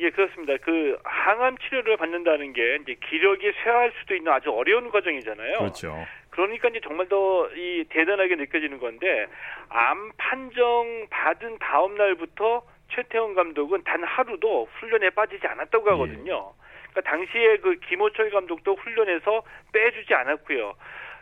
예, 0.00 0.10
그렇습니다. 0.10 0.54
그 0.62 0.96
항암 1.04 1.56
치료를 1.58 1.96
받는다는 1.96 2.52
게 2.52 2.78
이제 2.82 2.96
기력이 3.08 3.50
쇠할 3.64 3.92
수도 4.00 4.14
있는 4.14 4.32
아주 4.32 4.50
어려운 4.50 4.90
과정이잖아요. 4.90 5.58
그렇죠. 5.58 6.06
그러니까 6.30 6.68
이제 6.68 6.80
정말 6.84 7.08
더 7.08 7.48
이 7.56 7.84
대단하게 7.88 8.36
느껴지는 8.36 8.78
건데 8.78 9.26
암 9.68 10.10
판정 10.16 11.06
받은 11.10 11.58
다음 11.58 11.96
날부터 11.96 12.62
최태원 12.90 13.34
감독은 13.34 13.84
단 13.84 14.02
하루도 14.02 14.68
훈련에 14.78 15.10
빠지지 15.10 15.46
않았다고 15.46 15.90
하거든요. 15.92 16.52
그러니까 16.90 17.10
당시에 17.10 17.58
그 17.58 17.76
김호철 17.88 18.30
감독도 18.30 18.76
훈련에서 18.76 19.42
빼주지 19.72 20.14
않았고요. 20.14 20.74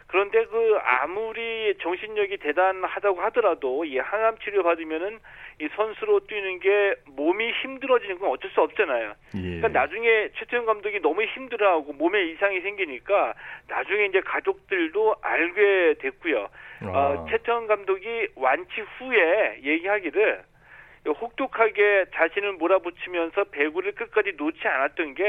그런데 0.09 0.45
그 0.47 0.79
아무리 0.85 1.75
정신력이 1.81 2.37
대단하다고 2.37 3.21
하더라도 3.23 3.85
이 3.85 3.99
항암 3.99 4.39
치료 4.39 4.63
받으면은 4.63 5.19
이 5.61 5.69
선수로 5.75 6.21
뛰는 6.27 6.61
게 6.61 6.95
몸이 7.07 7.51
힘들어지는 7.51 8.19
건 8.21 8.31
어쩔 8.31 8.51
수 8.53 8.61
없잖아요. 8.61 9.15
예. 9.35 9.41
그러니까 9.41 9.69
나중에 9.69 10.29
최태훈 10.37 10.65
감독이 10.65 11.01
너무 11.01 11.23
힘들어하고 11.25 11.95
몸에 11.95 12.25
이상이 12.27 12.61
생기니까 12.61 13.35
나중에 13.67 14.05
이제 14.07 14.21
가족들도 14.21 15.17
알게 15.23 15.95
됐고요. 15.99 16.49
아. 16.83 16.87
어, 16.87 17.27
최태훈 17.29 17.67
감독이 17.67 18.29
완치 18.37 18.81
후에 18.81 19.61
얘기하기를 19.65 20.45
혹독하게 21.11 22.07
자신을 22.15 22.55
몰아붙이면서 22.55 23.45
배구를 23.45 23.95
끝까지 23.95 24.33
놓지 24.37 24.59
않았던 24.67 25.15
게 25.15 25.25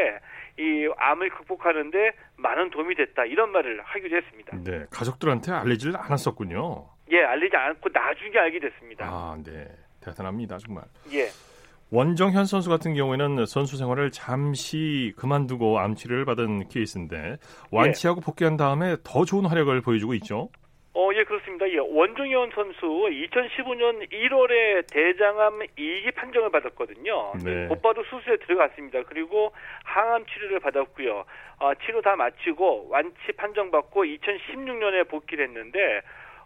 이 0.60 0.90
암을 0.98 1.30
극복하는데 1.30 2.12
많은 2.38 2.72
도움이 2.72 2.96
됐다 2.96 3.26
이런 3.26 3.52
말을 3.52 3.80
하기도 3.84 4.16
했습니다. 4.16 4.58
네, 4.64 4.86
가족들한테 4.90 5.52
알리질 5.52 5.96
않았었군요. 5.96 6.88
예, 7.12 7.24
알리지 7.24 7.56
않고 7.56 7.90
나중에 7.94 8.38
알게 8.40 8.60
됐습니다. 8.60 9.06
아, 9.06 9.38
네, 9.46 9.68
대단합니다 10.02 10.58
정말. 10.58 10.84
예. 11.14 11.28
원정현 11.92 12.46
선수 12.46 12.70
같은 12.70 12.96
경우에는 12.96 13.46
선수 13.46 13.78
생활을 13.78 14.12
잠시 14.12 15.14
그만두고 15.16 15.80
암 15.80 15.94
치료를 15.96 16.26
받은 16.26 16.68
케이스인데 16.70 17.38
완치하고 17.72 18.22
예. 18.22 18.26
복귀한 18.26 18.58
다음에 18.58 18.98
더 19.04 19.26
좋은 19.26 19.46
활약을 19.46 19.82
보여주고 19.82 20.16
있죠. 20.16 20.50
어, 20.96 21.10
예, 21.14 21.24
그 21.24 21.37
렇습니다. 21.58 21.70
예, 21.70 21.78
원종현 21.80 22.52
선수 22.54 22.86
2015년 22.86 24.10
1월에 24.12 24.86
대장암 24.92 25.60
2기 25.78 26.14
판정을 26.16 26.52
받았거든요. 26.52 27.34
네. 27.44 27.68
곧바로 27.68 28.04
수술에 28.04 28.38
들어갔습니다. 28.38 29.04
그리고 29.04 29.52
항암 29.84 30.26
치료를 30.28 30.60
받았고요. 30.60 31.26
어, 31.60 31.74
치료 31.86 32.02
다 32.02 32.16
마치고 32.16 32.88
완치 32.90 33.32
판정받고 33.36 34.06
2016년에 34.06 35.10
복귀를 35.10 35.48
했는데 35.48 36.02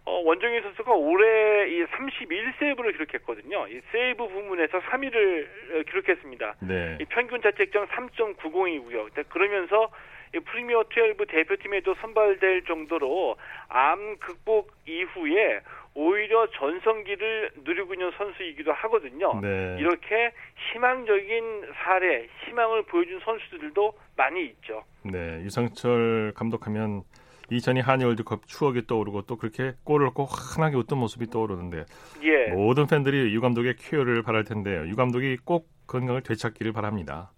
어, 0.06 0.22
원정현 0.24 0.64
선수가 0.64 0.94
올해 0.94 1.70
이 1.70 1.86
31세이브를 1.86 2.94
기록했거든요. 2.94 3.68
이 3.68 3.82
세이브 3.92 4.28
부문에서 4.28 4.80
3위를 4.80 5.86
기록했습니다. 5.88 6.56
네. 6.62 6.98
이 7.02 7.06
평균 7.06 7.42
자책점 7.42 7.88
3.90이고요. 7.88 9.28
그러면서 9.30 9.92
프리미어 10.40 10.84
12 10.94 11.26
대표팀에도 11.26 11.96
선발될 11.96 12.64
정도로 12.66 13.36
암 13.68 14.18
극복 14.18 14.72
이후에 14.88 15.62
오히려 15.94 16.48
전성기를 16.52 17.52
누리고 17.64 17.94
있는 17.94 18.12
선수이기도 18.18 18.72
하거든요. 18.72 19.40
네. 19.42 19.76
이렇게 19.80 20.32
희망적인 20.72 21.74
사례, 21.84 22.28
희망을 22.46 22.84
보여준 22.84 23.20
선수들도 23.20 23.94
많이 24.16 24.46
있죠. 24.46 24.84
네, 25.04 25.42
유상철 25.44 26.34
감독하면 26.36 27.04
2002 27.50 27.82
한일 27.82 28.06
월드컵 28.08 28.48
추억이 28.48 28.88
떠오르고 28.88 29.24
또 29.24 29.36
그렇게 29.36 29.74
골을 29.84 30.12
꼭 30.12 30.30
환하게 30.32 30.78
웃던 30.78 30.98
모습이 30.98 31.28
떠오르는데 31.30 31.84
예. 32.24 32.52
모든 32.54 32.88
팬들이 32.88 33.34
유 33.34 33.42
감독의 33.42 33.76
쾌유를 33.78 34.24
바랄 34.24 34.46
텐데요. 34.46 34.88
유 34.88 34.96
감독이 34.96 35.36
꼭 35.44 35.68
건강을 35.88 36.22
되찾기를 36.22 36.72
바랍니다. 36.72 37.32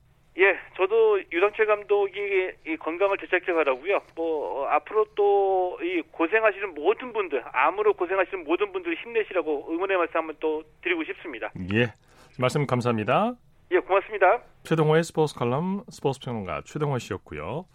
유상철 1.34 1.66
감독이 1.66 2.20
이 2.68 2.78
건강을 2.78 3.18
되찾길 3.18 3.54
바라고요. 3.54 4.02
뭐 4.16 4.64
어, 4.64 4.68
앞으로 4.68 5.06
또 5.16 5.64
이 5.82 6.02
고생하시는 6.12 6.74
모든 6.76 7.14
분들, 7.14 7.44
암으로 7.52 7.94
고생하시는 7.94 8.44
모든 8.46 8.72
분들 8.72 8.96
힘내시라고 9.04 9.72
응원의 9.72 9.98
말씀 9.98 10.18
한번 10.18 10.36
또 10.40 10.64
드리고 10.82 11.04
싶습니다. 11.06 11.52
예, 11.74 11.94
말씀 12.40 12.66
감사합니다. 12.66 13.34
예, 13.72 13.80
고맙습니다. 13.80 14.42
최동호의 14.64 15.04
스포츠 15.04 15.36
칼럼 15.36 15.84
스포츠 15.90 16.20
평론가 16.20 16.62
최동호 16.66 16.98
씨였고요. 17.00 17.66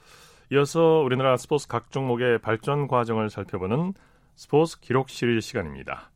이어서 0.53 1.03
우리나라 1.05 1.37
스포츠 1.37 1.69
각 1.69 1.91
종목의 1.91 2.39
발전 2.39 2.89
과정을 2.89 3.31
살펴보는 3.31 3.93
스포츠 4.37 4.81
기록실 4.81 5.43
시간입니다. 5.43 6.11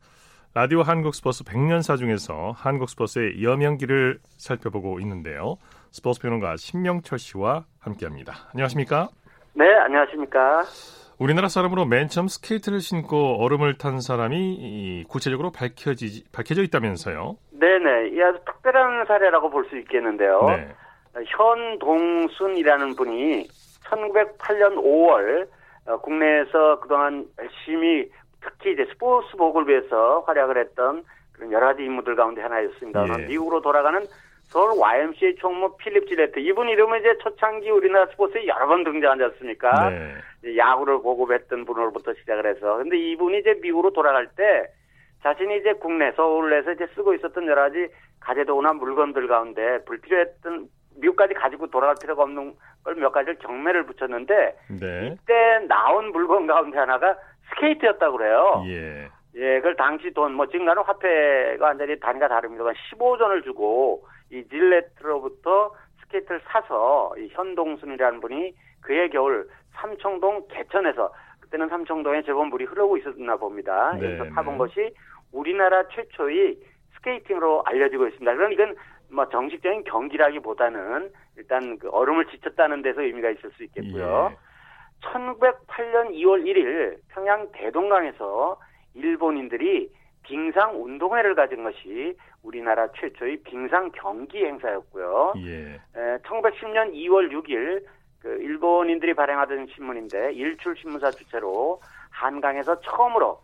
라디오 0.54 0.82
한국 0.82 1.14
스포츠 1.14 1.44
100년사 1.44 1.98
중에서 1.98 2.52
한국 2.56 2.88
스포츠의 2.88 3.42
여명기를 3.42 4.20
살펴보고 4.36 5.00
있는데요. 5.00 5.56
스포츠 5.92 6.20
평론가 6.22 6.56
신명철 6.56 7.18
씨와 7.18 7.64
함께합니다. 7.80 8.32
안녕하십니까? 8.54 9.08
네, 9.52 9.66
안녕하십니까? 9.74 10.62
우리나라 11.18 11.48
사람으로 11.48 11.84
맨 11.84 12.08
처음 12.08 12.28
스케이트를 12.28 12.80
신고 12.80 13.36
얼음을 13.44 13.76
탄 13.76 14.00
사람이 14.00 15.04
구체적으로 15.08 15.52
밝혀지, 15.52 16.24
밝혀져 16.32 16.62
있다면서요? 16.62 17.36
네네. 17.52 18.08
이 18.08 18.22
아주 18.22 18.38
특별한 18.46 19.04
사례라고 19.06 19.50
볼 19.50 19.66
수 19.68 19.76
있겠는데요. 19.78 20.40
네. 20.48 20.68
현동순이라는 21.26 22.96
분이 22.96 23.46
1908년 23.84 24.76
5월 24.82 25.46
어, 25.86 25.96
국내에서 25.98 26.80
그동안 26.80 27.26
열심히 27.38 28.10
특히 28.40 28.72
이제 28.72 28.86
스포츠복을 28.92 29.68
위해서 29.68 30.20
활약을 30.26 30.56
했던 30.58 31.04
그런 31.32 31.52
여러 31.52 31.66
가지 31.66 31.82
인물들 31.84 32.16
가운데 32.16 32.40
하나였습니다. 32.40 33.04
예. 33.20 33.26
미국으로 33.26 33.60
돌아가는 33.60 34.00
서울 34.52 34.78
YMCA 34.78 35.36
총무 35.36 35.76
필립 35.78 36.06
지레트 36.06 36.38
이분 36.38 36.68
이름은 36.68 37.00
이제 37.00 37.16
초창기 37.22 37.70
우리나라 37.70 38.06
스포츠에 38.06 38.46
여러 38.46 38.66
번 38.66 38.84
등장하지 38.84 39.24
않습니까? 39.24 39.88
네. 39.88 40.56
야구를 40.58 41.00
보급했던 41.00 41.64
분으로부터 41.64 42.12
시작을 42.12 42.46
해서 42.46 42.76
근데 42.76 42.98
이분이 42.98 43.38
이제 43.38 43.58
미국으로 43.62 43.92
돌아갈 43.94 44.28
때 44.36 44.66
자신이 45.22 45.56
이제 45.56 45.72
국내 45.74 46.12
서울에서 46.12 46.72
이제 46.72 46.86
쓰고 46.94 47.14
있었던 47.14 47.46
여러 47.46 47.62
가지 47.62 47.88
가재도구나 48.20 48.74
물건들 48.74 49.26
가운데 49.26 49.82
불필요했던 49.86 50.68
미국까지 50.96 51.32
가지고 51.34 51.68
돌아갈 51.68 51.94
필요가 52.00 52.24
없는 52.24 52.54
걸 52.84 52.94
몇 52.96 53.10
가지를 53.12 53.36
경매를 53.38 53.86
붙였는데 53.86 54.56
네. 54.80 55.14
이때 55.14 55.60
나온 55.68 56.10
물건 56.12 56.46
가운데 56.46 56.76
하나가 56.78 57.16
스케이트였다고 57.54 58.18
그래요. 58.18 58.64
예. 58.66 59.08
예, 59.34 59.56
그걸 59.56 59.76
당시 59.76 60.10
돈, 60.12 60.34
뭐, 60.34 60.46
지금과는 60.46 60.82
화폐가 60.82 61.64
완전히 61.64 61.98
단위가 62.00 62.28
다릅니다만 62.28 62.74
15전을 62.92 63.42
주고 63.44 64.04
이 64.32 64.42
질레트로부터 64.48 65.74
스케이트를 66.02 66.40
사서 66.46 67.14
이 67.18 67.28
현동순이라는 67.32 68.20
분이 68.20 68.54
그해 68.80 69.08
겨울 69.08 69.48
삼청동 69.74 70.48
개천에서 70.48 71.12
그때는 71.40 71.68
삼청동에 71.68 72.22
제법 72.22 72.48
물이 72.48 72.64
흐르고 72.64 72.96
있었나 72.96 73.36
봅니다. 73.36 73.92
네, 73.92 74.18
여기서 74.18 74.34
타본 74.34 74.54
네. 74.54 74.58
것이 74.58 74.94
우리나라 75.32 75.86
최초의 75.88 76.56
스케이팅으로 76.96 77.62
알려지고 77.66 78.06
있습니다. 78.08 78.34
그럼 78.34 78.52
이건 78.52 78.74
뭐 79.10 79.28
정식적인 79.28 79.84
경기라기보다는 79.84 81.12
일단 81.36 81.78
그 81.78 81.90
얼음을 81.90 82.26
지쳤다는 82.26 82.82
데서 82.82 83.02
의미가 83.02 83.30
있을 83.30 83.50
수 83.52 83.64
있겠고요. 83.64 84.30
예. 84.32 84.52
1908년 85.08 86.12
2월 86.14 86.44
1일 86.44 86.96
평양 87.08 87.50
대동강에서 87.52 88.58
일본인들이 88.94 89.90
빙상 90.22 90.82
운동회를 90.82 91.34
가진 91.34 91.64
것이 91.64 92.16
우리나라 92.42 92.90
최초의 92.92 93.38
빙상 93.38 93.90
경기 93.92 94.44
행사였고요. 94.44 95.34
예. 95.38 95.80
에, 95.96 96.18
1910년 96.18 96.92
2월 96.94 97.30
6일 97.32 97.84
그 98.20 98.28
일본인들이 98.40 99.14
발행하던 99.14 99.66
신문인데 99.74 100.32
일출 100.32 100.76
신문사 100.76 101.10
주최로 101.10 101.80
한강에서 102.10 102.80
처음으로 102.80 103.40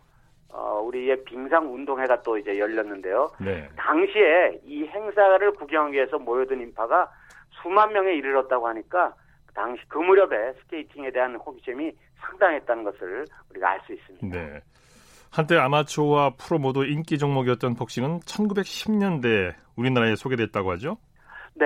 어, 0.51 0.81
우리의 0.83 1.23
빙상 1.25 1.71
운동회가 1.73 2.21
또 2.23 2.37
이제 2.37 2.57
열렸는데요. 2.57 3.29
네. 3.39 3.69
당시에 3.75 4.59
이 4.65 4.85
행사를 4.85 5.51
구경하기 5.51 5.95
위해서 5.95 6.17
모여든 6.17 6.61
인파가 6.61 7.11
수만 7.61 7.91
명에 7.93 8.13
이르렀다고 8.13 8.67
하니까 8.67 9.13
당시 9.53 9.83
그 9.87 9.97
무렵에 9.97 10.53
스케이팅에 10.61 11.11
대한 11.11 11.35
호기심이 11.35 11.91
상당했다는 12.19 12.83
것을 12.83 13.25
우리가 13.51 13.69
알 13.69 13.81
수 13.85 13.93
있습니다. 13.93 14.37
네. 14.37 14.61
한때 15.31 15.57
아마추어와 15.57 16.31
프로 16.37 16.59
모두 16.59 16.85
인기 16.85 17.17
종목이었던 17.17 17.75
복싱은 17.75 18.19
1910년대 18.21 19.53
우리나라에 19.75 20.15
소개됐다고 20.15 20.71
하죠? 20.71 20.97
네. 21.55 21.65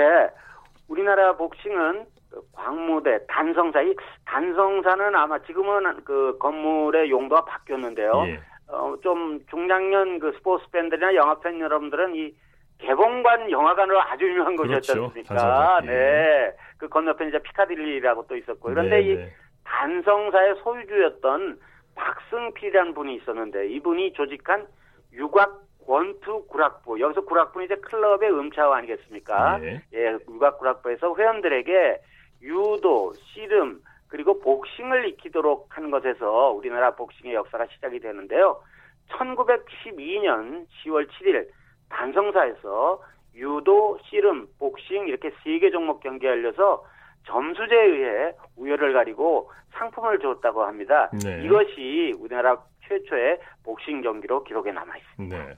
우리나라 0.87 1.35
복싱은 1.35 2.05
광무대, 2.51 3.25
단성사, 3.27 3.81
이 3.81 3.95
단성사는 4.25 5.15
아마 5.15 5.39
지금은 5.43 6.03
그 6.03 6.37
건물의 6.39 7.09
용도가 7.09 7.45
바뀌었는데요. 7.45 8.23
예. 8.27 8.39
어, 8.67 8.95
좀 9.03 9.39
중장년 9.49 10.19
그 10.19 10.31
스포츠 10.33 10.65
팬들이나 10.71 11.13
영화 11.15 11.39
팬 11.39 11.59
여러분들은 11.59 12.15
이 12.15 12.33
개봉관 12.79 13.51
영화관으로 13.51 14.01
아주 14.01 14.25
유명한 14.25 14.55
곳이었지 14.55 14.91
그렇죠. 14.93 15.05
않습니까? 15.05 15.79
예. 15.83 15.87
네. 15.87 16.55
그 16.77 16.89
건너편 16.89 17.29
이제 17.29 17.39
피카딜리라고 17.39 18.25
또 18.27 18.35
있었고. 18.35 18.69
그런데 18.69 18.97
네, 18.97 19.01
이 19.01 19.15
네. 19.15 19.33
단성사의 19.63 20.55
소유주였던 20.63 21.59
박승필이라는 21.95 22.93
분이 22.93 23.15
있었는데 23.15 23.67
이분이 23.69 24.13
조직한 24.13 24.67
육악 25.13 25.61
권투 25.85 26.47
구락부 26.47 26.99
여기서 26.99 27.21
구락부는 27.25 27.65
이제 27.65 27.75
클럽의 27.75 28.31
음차와 28.31 28.77
아니겠습니까? 28.77 29.57
네. 29.59 29.81
예, 29.93 30.17
육악 30.29 30.59
구락부에서 30.59 31.15
회원들에게 31.15 32.01
유도, 32.41 33.13
씨름 33.33 33.81
그리고 34.07 34.39
복싱을 34.39 35.07
익히도록 35.09 35.67
한 35.75 35.91
것에서 35.91 36.51
우리나라 36.51 36.95
복싱의 36.95 37.33
역사가 37.33 37.67
시작이 37.67 37.99
되는데요. 37.99 38.61
1912년 39.09 40.65
10월 40.83 41.07
7일 41.09 41.47
단성사에서 41.89 43.01
유도, 43.35 43.99
씨름, 44.05 44.47
복싱 44.59 45.07
이렇게 45.07 45.31
세 45.43 45.59
개 45.59 45.71
종목 45.71 46.01
경기가 46.01 46.31
열려서 46.31 46.85
점수제에 47.25 47.85
의해 47.85 48.33
우열을 48.57 48.93
가리고 48.93 49.51
상품을 49.71 50.19
줬다고 50.19 50.63
합니다. 50.63 51.09
네. 51.23 51.43
이것이 51.43 52.13
우리나라 52.19 52.57
최초의 52.87 53.39
복싱 53.63 54.01
경기로 54.01 54.43
기록에 54.43 54.71
남아 54.71 54.95
있습니다. 54.97 55.37
네. 55.37 55.55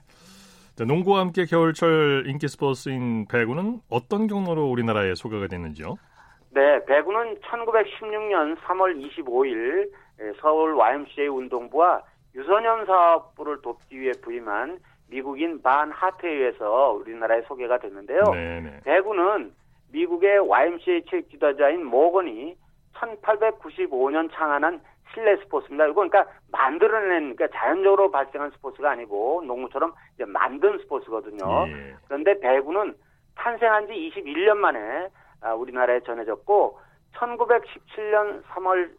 자, 0.76 0.84
농구와 0.84 1.20
함께 1.20 1.44
겨울철 1.46 2.24
인기 2.26 2.48
스포츠인 2.48 3.26
배구는 3.28 3.80
어떤 3.88 4.26
경로로 4.26 4.66
우리나라에 4.66 5.14
소개가 5.14 5.46
됐는지요? 5.46 5.96
네, 6.50 6.84
배구는 6.84 7.36
1916년 7.40 8.56
3월 8.58 8.96
25일 8.96 9.90
서울 10.40 10.74
YMCA 10.74 11.28
운동부와 11.28 12.02
유소년 12.34 12.84
사업부를 12.86 13.60
돕기 13.62 13.98
위해 13.98 14.12
부임한 14.22 14.78
미국인 15.08 15.62
반 15.62 15.90
하트에 15.90 16.30
의해서 16.30 16.92
우리나라에 16.92 17.42
소개가 17.42 17.78
됐는데요. 17.78 18.22
네네. 18.24 18.60
네. 18.60 18.80
배구는 18.84 19.52
미국의 19.92 20.38
YMCA 20.38 21.04
체육 21.08 21.30
지도자인 21.30 21.84
모건이 21.84 22.56
1895년 22.94 24.30
창안한 24.32 24.80
실내 25.12 25.36
스포츠입니다. 25.36 25.86
이거 25.86 25.94
그러니까 25.94 26.26
만들어낸 26.50 27.34
그러니까 27.34 27.48
자연적으로 27.58 28.10
발생한 28.10 28.50
스포츠가 28.52 28.90
아니고 28.90 29.42
농구처럼 29.46 29.92
이제 30.14 30.24
만든 30.24 30.78
스포츠거든요. 30.78 31.68
예. 31.68 31.94
그런데 32.06 32.38
배구는 32.40 32.94
탄생한 33.36 33.86
지 33.86 33.92
21년 33.92 34.56
만에 34.56 35.08
아, 35.40 35.54
우리나라에 35.54 36.00
전해졌고 36.00 36.78
1917년 37.14 38.42
3월 38.44 38.90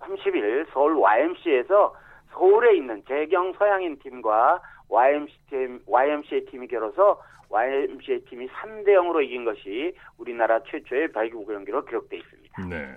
30일 0.00 0.66
서울 0.72 0.96
YMCA에서 0.96 1.94
서울에 2.32 2.76
있는 2.76 3.02
재경 3.06 3.52
서양인 3.54 3.98
팀과 4.00 4.60
YMCA, 4.88 5.38
팀, 5.48 5.80
YMCA 5.86 6.44
팀이 6.46 6.68
결어서 6.68 7.20
YMCA 7.54 8.24
팀이 8.28 8.48
3대 8.48 8.88
0으로 8.88 9.22
이긴 9.22 9.44
것이 9.44 9.94
우리나라 10.18 10.60
최초의 10.64 11.12
발기구 11.12 11.46
경기로 11.46 11.84
기록돼 11.84 12.16
있습니다. 12.16 12.66
네. 12.68 12.96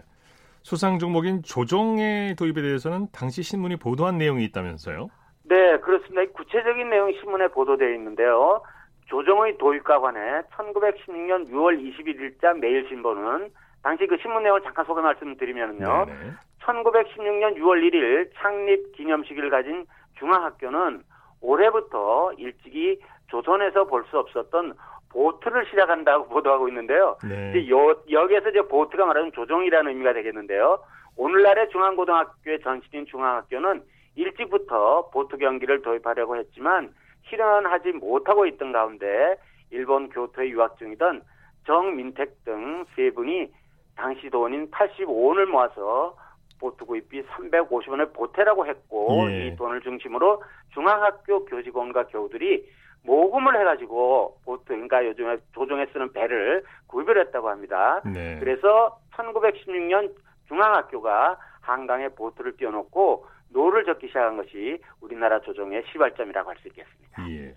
수상 0.64 0.98
종목인 0.98 1.44
조종의 1.44 2.36
도입에 2.36 2.62
대해서는 2.62 3.08
당시 3.14 3.44
신문이 3.44 3.78
보도한 3.78 4.18
내용이 4.18 4.44
있다면서요? 4.46 5.10
네, 5.44 5.78
그렇습니다. 5.80 6.26
구체적인 6.34 6.90
내용이 6.90 7.18
신문에 7.20 7.48
보도되어 7.50 7.90
있는데요. 7.94 8.62
조정의 9.06 9.58
도입과 9.60 10.00
관해 10.00 10.42
1916년 10.52 11.50
6월 11.50 11.80
21일자 11.80 12.58
매일신보는 12.60 13.50
당시 13.84 14.08
그 14.08 14.18
신문 14.22 14.44
내용을 14.44 14.62
잠깐 14.64 14.84
소개 14.86 15.00
말씀드리면요. 15.02 16.06
네네. 16.06 16.32
1916년 16.64 17.56
6월 17.58 17.90
1일 17.90 18.32
창립 18.36 18.92
기념식을 18.94 19.50
가진 19.50 19.86
중앙학교는 20.20 21.04
올해부터 21.42 22.34
일찍이 22.38 23.00
조선에서 23.28 23.86
볼 23.86 24.04
수 24.10 24.18
없었던 24.20 24.74
보트를 25.10 25.66
시작한다고 25.68 26.28
보도하고 26.34 26.68
있는데요. 26.70 27.18
네. 27.28 27.52
이제 27.56 27.70
요, 27.70 27.96
여기에서 28.12 28.50
이제 28.50 28.62
보트가 28.62 29.06
말하는 29.06 29.32
조종이라는 29.32 29.92
의미가 29.92 30.14
되겠는데요. 30.14 30.80
오늘날의 31.16 31.70
중앙고등학교의 31.70 32.60
전신인 32.62 33.06
중앙학교는 33.08 33.82
일찍부터 34.16 35.10
보트 35.12 35.38
경기를 35.38 35.82
도입하려고 35.82 36.36
했지만 36.38 36.94
실현하지 37.30 37.94
못하고 37.94 38.46
있던 38.46 38.72
가운데 38.72 39.36
일본 39.72 40.10
교토에 40.10 40.50
유학 40.50 40.78
중이던 40.78 41.22
정민택 41.66 42.44
등 42.46 42.86
세 42.96 43.10
분이 43.12 43.52
당시 43.96 44.30
돈인 44.30 44.70
85원을 44.72 45.46
모아서 45.46 46.16
보트 46.60 46.86
구입비 46.86 47.24
350원을 47.24 48.14
보태라고 48.14 48.66
했고 48.66 49.30
예. 49.30 49.48
이 49.48 49.56
돈을 49.56 49.82
중심으로 49.82 50.44
중앙학교 50.74 51.46
교직원과 51.46 52.08
교우들이 52.08 52.68
모금을 53.04 53.60
해가지고 53.60 54.40
보트 54.44 54.66
그러니까 54.66 55.06
요즘에 55.06 55.38
조정에 55.54 55.86
쓰는 55.94 56.12
배를 56.12 56.64
구입을 56.88 57.20
했다고 57.20 57.50
합니다. 57.50 58.02
네. 58.06 58.38
그래서 58.40 59.00
1916년 59.16 60.14
중앙학교가 60.48 61.38
한강에 61.62 62.10
보트를 62.10 62.58
띄워놓고 62.58 63.26
노를 63.50 63.86
젓기 63.86 64.08
시작한 64.08 64.38
것이 64.38 64.80
우리나라 65.02 65.40
조정의 65.42 65.84
시발점이라고 65.92 66.50
할 66.50 66.58
수 66.58 66.68
있겠습니다. 66.68 67.30
예. 67.30 67.56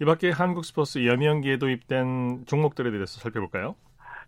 이 0.00 0.04
밖에 0.04 0.30
한국 0.30 0.64
스포츠 0.64 1.06
여명기에 1.06 1.58
도입된 1.58 2.46
종목들에 2.46 2.90
대해서 2.90 3.20
살펴볼까요? 3.20 3.76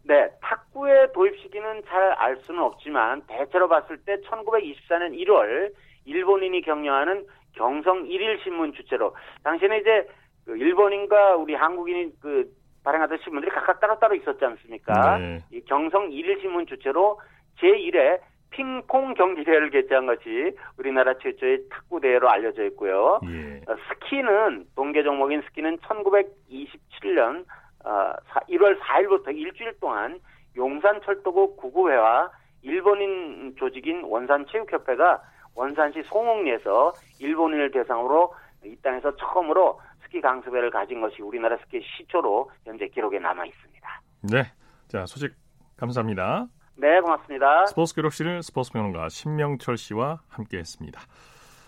네, 0.06 0.28
탁구의 0.42 1.12
도입 1.12 1.38
시기는 1.40 1.82
잘 1.86 2.14
알 2.18 2.36
수는 2.38 2.60
없지만 2.60 3.22
대체로 3.26 3.68
봤을 3.68 3.96
때 3.98 4.16
1924년 4.20 5.18
1월 5.26 5.72
일본인이 6.04 6.60
격려하는 6.62 7.26
경성 7.52 8.04
1일 8.04 8.42
신문 8.42 8.72
주체로 8.72 9.14
당시에는 9.42 9.80
이제 9.80 10.06
그 10.44 10.56
일본인과 10.56 11.36
우리 11.36 11.54
한국인이 11.54 12.12
그 12.20 12.50
발행하던 12.84 13.18
신문들이 13.24 13.50
각각 13.50 13.80
따로따로 13.80 14.14
있었지 14.14 14.44
않습니까? 14.44 15.18
네. 15.18 15.42
이 15.50 15.60
경성 15.62 16.10
1일 16.10 16.40
신문 16.42 16.66
주체로 16.66 17.18
제1회 17.60 18.20
핑퐁 18.50 19.14
경기대회를 19.14 19.70
개최한 19.70 20.06
것이 20.06 20.54
우리나라 20.78 21.14
최초의 21.18 21.68
탁구 21.70 22.00
대회로 22.00 22.28
알려져 22.28 22.64
있고요. 22.66 23.20
예. 23.24 23.62
어, 23.66 23.76
스키는 23.88 24.66
동계 24.76 25.02
종목인 25.02 25.42
스키는 25.42 25.78
1927년 25.78 27.40
어, 27.40 27.44
1월 27.84 28.78
4일부터 28.80 29.36
일주일 29.36 29.78
동안 29.80 30.18
용산철도국 30.56 31.56
구우회와 31.56 32.30
일본인 32.62 33.54
조직인 33.58 34.02
원산체육협회가 34.04 35.22
원산시 35.54 36.02
송옥리에서 36.04 36.92
일본인을 37.20 37.70
대상으로 37.70 38.34
이 38.64 38.76
땅에서 38.82 39.14
처음으로 39.16 39.80
스키 40.02 40.20
강습회를 40.20 40.70
가진 40.70 41.00
것이 41.00 41.22
우리나라 41.22 41.56
스키 41.58 41.80
시초로 41.82 42.50
현재 42.64 42.88
기록에 42.88 43.18
남아 43.18 43.44
있습니다. 43.44 44.00
네. 44.32 44.44
자, 44.88 45.04
소식 45.06 45.34
감사합니다. 45.76 46.46
네, 46.76 47.00
고맙습니다. 47.00 47.66
스포츠 47.66 47.94
기록실 47.94 48.42
스포츠 48.42 48.72
평론가 48.72 49.08
신명철 49.08 49.76
씨와 49.76 50.20
함께했습니다. 50.28 51.00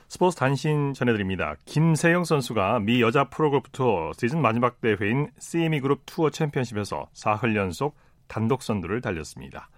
스포츠 0.09 0.37
단신 0.37 0.95
전해드립니다. 0.95 1.57
김세영 1.65 2.25
선수가 2.25 2.81
미 2.81 3.03
여자 3.03 3.25
프로골프 3.25 3.71
투어 3.73 4.13
시즌 4.17 4.41
마지막 4.41 4.81
대회인 4.81 5.29
CME 5.39 5.81
그룹 5.81 6.03
투어 6.07 6.31
챔피언십에서 6.31 7.09
나흘 7.12 7.57
연속 7.57 7.97
단독 8.29 8.63
선두를 8.63 9.01
달렸습니다. 9.01 9.69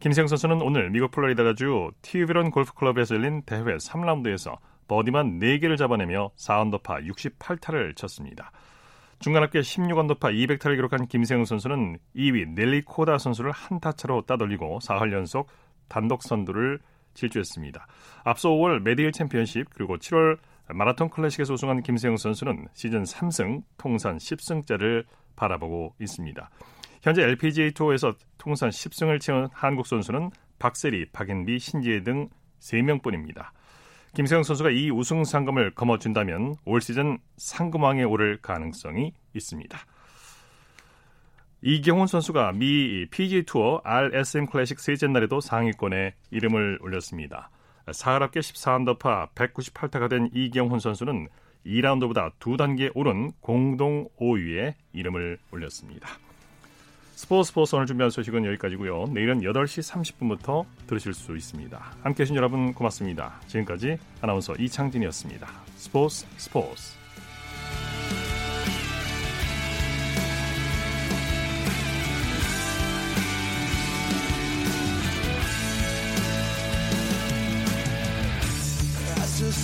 김세영 0.00 0.26
선수는 0.26 0.62
오늘 0.62 0.90
미국 0.90 1.10
플로리다주 1.12 1.92
티뷰론 2.02 2.50
골프클럽에서 2.50 3.14
열린 3.16 3.42
대회 3.42 3.62
3라운드에서 3.62 4.56
버디만 4.88 5.38
4개를 5.38 5.76
잡아내며 5.76 6.30
4언더파 6.36 7.06
68타를 7.08 7.94
쳤습니다. 7.96 8.50
중간 9.20 9.42
합계 9.42 9.60
16언더파 9.60 10.20
200타를 10.20 10.76
기록한 10.76 11.06
김세영 11.06 11.44
선수는 11.44 11.98
2위 12.16 12.48
넬리 12.54 12.82
코다 12.82 13.18
선수를 13.18 13.52
한 13.52 13.80
타 13.80 13.92
차로 13.92 14.22
따돌리고 14.22 14.80
나흘 14.80 15.12
연속 15.12 15.48
단독 15.88 16.22
선두를 16.22 16.80
질주했습니다. 17.18 17.86
앞서 18.24 18.50
5월 18.50 18.80
메디힐 18.80 19.12
챔피언십 19.12 19.68
그리고 19.74 19.96
7월 19.96 20.38
마라톤 20.68 21.10
클래식에서 21.10 21.54
우승한 21.54 21.82
김세영 21.82 22.16
선수는 22.16 22.68
시즌 22.74 23.02
3승, 23.02 23.62
통산 23.76 24.18
10승째를 24.18 25.04
바라보고 25.34 25.94
있습니다. 26.00 26.50
현재 27.02 27.22
LPGA 27.22 27.72
투어에서 27.72 28.14
통산 28.36 28.70
10승을 28.70 29.20
채운 29.20 29.48
한국 29.52 29.86
선수는 29.86 30.30
박세리, 30.58 31.10
박인비, 31.12 31.58
신지혜 31.58 32.02
등 32.02 32.28
3명뿐입니다. 32.60 33.50
김세영 34.14 34.42
선수가 34.42 34.70
이 34.70 34.90
우승 34.90 35.24
상금을 35.24 35.74
거머쥔다면 35.74 36.56
올 36.64 36.80
시즌 36.80 37.18
상금왕에 37.36 38.04
오를 38.04 38.38
가능성이 38.42 39.12
있습니다. 39.34 39.78
이경훈 41.62 42.06
선수가 42.06 42.52
미 42.52 43.06
PGA 43.10 43.42
투어 43.42 43.80
RSM 43.84 44.46
클래식 44.46 44.78
셋째 44.78 45.08
날에도 45.08 45.40
상위권에 45.40 46.14
이름을 46.30 46.78
올렸습니다. 46.82 47.50
사흘 47.92 48.22
합계 48.22 48.40
14언더파 48.40 49.30
198타가 49.34 50.08
된 50.08 50.30
이경훈 50.32 50.78
선수는 50.78 51.28
2라운드보다 51.66 52.32
두 52.38 52.56
단계 52.56 52.90
오른 52.94 53.32
공동 53.40 54.08
5위에 54.20 54.74
이름을 54.92 55.38
올렸습니다. 55.50 56.08
스포츠 57.14 57.48
스포츠 57.48 57.74
오늘 57.74 57.86
준비한 57.86 58.10
소식은 58.10 58.44
여기까지고요. 58.44 59.06
내일은 59.12 59.40
8시 59.40 60.16
30분부터 60.16 60.64
들으실 60.86 61.12
수 61.12 61.36
있습니다. 61.36 61.76
함께해 62.02 62.24
주신 62.24 62.36
여러분 62.36 62.72
고맙습니다. 62.72 63.40
지금까지 63.48 63.98
아나운서 64.20 64.54
이창진이었습니다. 64.54 65.48
스포츠 65.74 66.24
스포츠 66.36 66.96